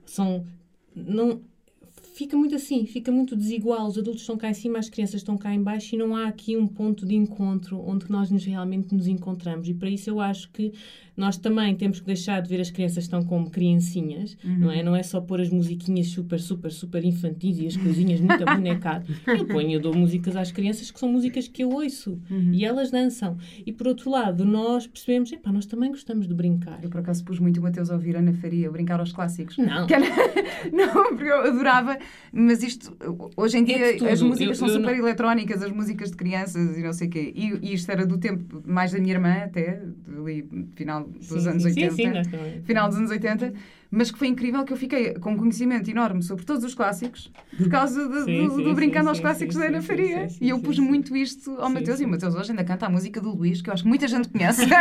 [0.06, 0.46] são...
[0.96, 1.42] Não,
[2.18, 3.88] fica muito assim, fica muito desigual.
[3.88, 6.28] Os adultos estão cá em cima, as crianças estão cá em baixo e não há
[6.28, 9.70] aqui um ponto de encontro onde nós nos, realmente nos encontramos.
[9.70, 10.74] E para isso eu acho que
[11.18, 14.58] nós também temos que deixar de ver as crianças estão como criancinhas, uhum.
[14.60, 14.84] não é?
[14.84, 19.18] Não é só pôr as musiquinhas super, super, super infantis e as coisinhas muito abonecadas.
[19.26, 22.54] Eu ponho, eu dou músicas às crianças que são músicas que eu ouço uhum.
[22.54, 23.38] e elas dançam.
[23.66, 26.84] E por outro lado, nós percebemos, epá, nós também gostamos de brincar.
[26.84, 29.58] Eu por acaso pus muito o Mateus a ouvir Ana Faria, brincar aos clássicos.
[29.58, 29.88] Não.
[29.90, 30.06] Era...
[30.72, 31.98] não, porque eu adorava,
[32.32, 32.96] mas isto,
[33.36, 35.08] hoje em dia, é as músicas eu, são eu super não...
[35.08, 37.34] eletrónicas, as músicas de crianças e não sei o quê.
[37.36, 41.50] E, e isto era do tempo mais da minha irmã até, ali, final dos sim,
[41.50, 43.54] anos sim, 80, sim, final dos anos 80,
[43.90, 47.32] mas que foi incrível que eu fiquei com um conhecimento enorme sobre todos os clássicos
[47.58, 50.28] por causa de, sim, do, do Brincando aos Clássicos da Ana Faria.
[50.40, 53.22] e eu pus muito isto ao Mateus, e o Mateus hoje ainda canta a música
[53.22, 54.66] do Luís, que eu acho que muita gente conhece.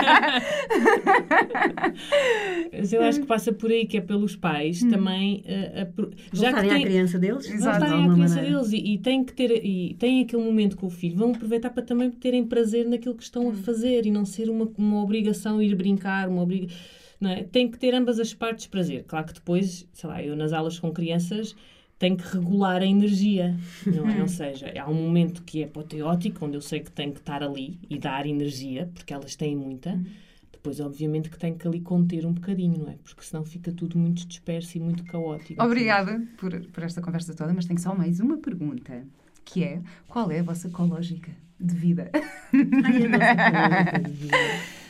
[2.73, 4.91] mas eu acho que passa por aí, que é pelos pais hum.
[4.91, 5.45] também.
[5.47, 7.49] Uh, uh, já que tem, à criança deles.
[7.49, 7.79] Exato.
[7.81, 8.59] Voltarem à criança maneira.
[8.59, 11.71] deles e, e têm que ter e têm aquele momento com o filho, vão aproveitar
[11.71, 13.51] para também terem prazer naquilo que estão hum.
[13.51, 16.77] a fazer e não ser uma, uma obrigação ir brincar, uma obrigação
[17.25, 17.45] é?
[17.45, 19.05] Tem que ter ambas as partes prazer.
[19.05, 21.57] Claro que depois, sei lá, eu nas aulas com crianças
[21.99, 23.57] tenho que regular a energia,
[23.87, 24.21] não é?
[24.21, 27.43] Ou seja, há um momento que é apoteótico, onde eu sei que tenho que estar
[27.43, 29.91] ali e dar energia, porque elas têm muita.
[29.91, 30.05] Uhum.
[30.53, 32.97] Depois, obviamente, que tenho que ali conter um bocadinho, não é?
[33.03, 35.63] Porque senão fica tudo muito disperso e muito caótico.
[35.63, 39.07] Obrigada por, por esta conversa toda, mas tenho só mais uma pergunta,
[39.45, 42.11] que é, qual é a vossa ecológica de vida?
[42.13, 44.37] Ai, a nossa de vida.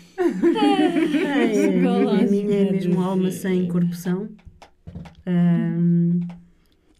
[2.21, 4.29] A minha é mesmo alma sem corrupção.
[5.27, 6.21] Um,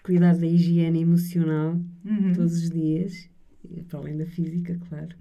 [0.03, 2.33] cuidar da higiene emocional uhum.
[2.35, 3.29] todos os dias,
[3.89, 5.17] para além da física, claro.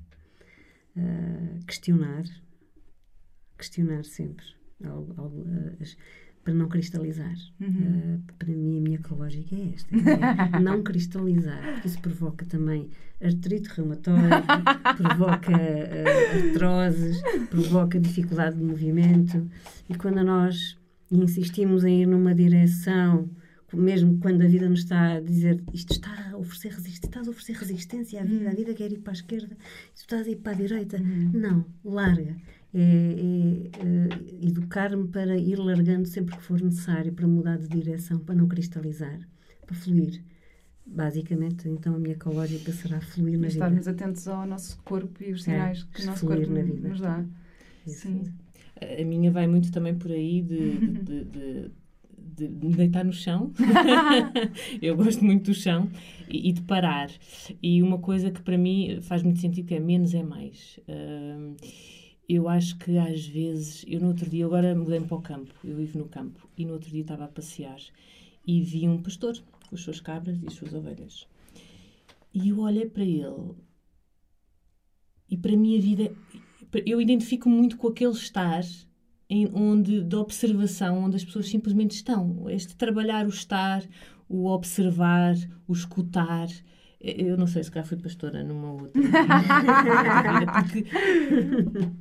[0.97, 2.23] Uh, questionar,
[3.57, 4.45] questionar sempre
[4.83, 5.97] algo, algo, uh, as,
[6.45, 7.35] para não cristalizar.
[7.59, 8.19] Uhum.
[8.27, 12.87] Uh, para mim, a minha ecológica é esta: é não cristalizar, porque isso provoca também
[13.21, 14.45] artrite reumatoide,
[14.95, 19.49] provoca uh, artroses, provoca dificuldade de movimento.
[19.89, 20.77] E quando nós
[21.11, 23.27] insistimos em ir numa direção,
[23.73, 27.31] mesmo quando a vida nos está a dizer isto está a oferecer resistência, estás a
[27.31, 29.55] oferecer resistência à vida, a vida quer ir para a esquerda,
[29.95, 30.97] tu estás a ir para a direita.
[30.97, 31.31] Uhum.
[31.33, 32.35] Não, larga
[32.74, 38.20] é, é, é educar-me para ir largando sempre que for necessário, para mudar de direção,
[38.20, 39.20] para não cristalizar,
[39.66, 40.24] para fluir.
[40.88, 43.66] Basicamente, então a minha ecológica será fluir na vida.
[43.66, 47.26] Estarmos atentos ao nosso corpo e os é, sinais que o nosso corpo nos dá.
[47.88, 48.24] Sim.
[48.99, 51.24] A minha vai muito também por aí de, de,
[52.36, 53.51] de, de me deitar no chão.
[54.82, 55.89] eu gosto muito do chão
[56.30, 57.09] e, e, de parar.
[57.63, 60.80] E uma coisa que para mim faz muito sentido que é menos é mais.
[60.88, 61.55] Uh,
[62.28, 65.76] eu acho que às vezes, eu no outro dia, agora mudei-me para o campo, eu
[65.76, 67.80] vivo no campo, e no outro dia estava a passear
[68.45, 71.28] e vi um pastor com as suas cabras e as suas ovelhas.
[72.34, 73.55] E eu olhei para ele
[75.30, 76.11] e para a minha vida,
[76.86, 78.63] eu identifico muito com aquele estar
[79.30, 82.49] em, onde, de observação, onde as pessoas simplesmente estão.
[82.49, 83.84] Este trabalhar o estar,
[84.30, 85.36] o observar,
[85.67, 86.47] o escutar.
[87.06, 88.99] Eu não sei se cá fui pastora numa outra
[90.64, 90.86] porque,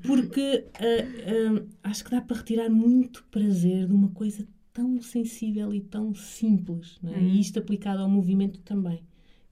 [0.07, 5.75] porque uh, uh, acho que dá para retirar muito prazer de uma coisa tão sensível
[5.75, 7.21] e tão simples, é?
[7.21, 7.35] e uhum.
[7.35, 9.05] isto aplicado ao movimento também,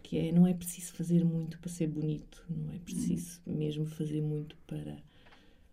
[0.02, 4.22] que é não é preciso fazer muito para ser bonito, não é preciso mesmo fazer
[4.22, 4.96] muito para,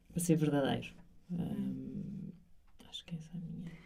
[0.09, 0.93] para ser verdadeiro.
[1.31, 2.31] Um,
[2.89, 3.78] acho que essa é a minha.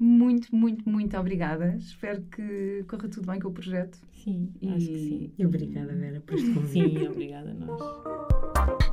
[0.00, 1.76] Muito, muito, muito obrigada.
[1.76, 3.98] Espero que corra tudo bem com o projeto.
[4.24, 4.68] Sim, e...
[4.70, 5.44] acho que sim.
[5.44, 6.98] Obrigada, Vera, por este convite.
[6.98, 8.89] Sim, obrigada a nós.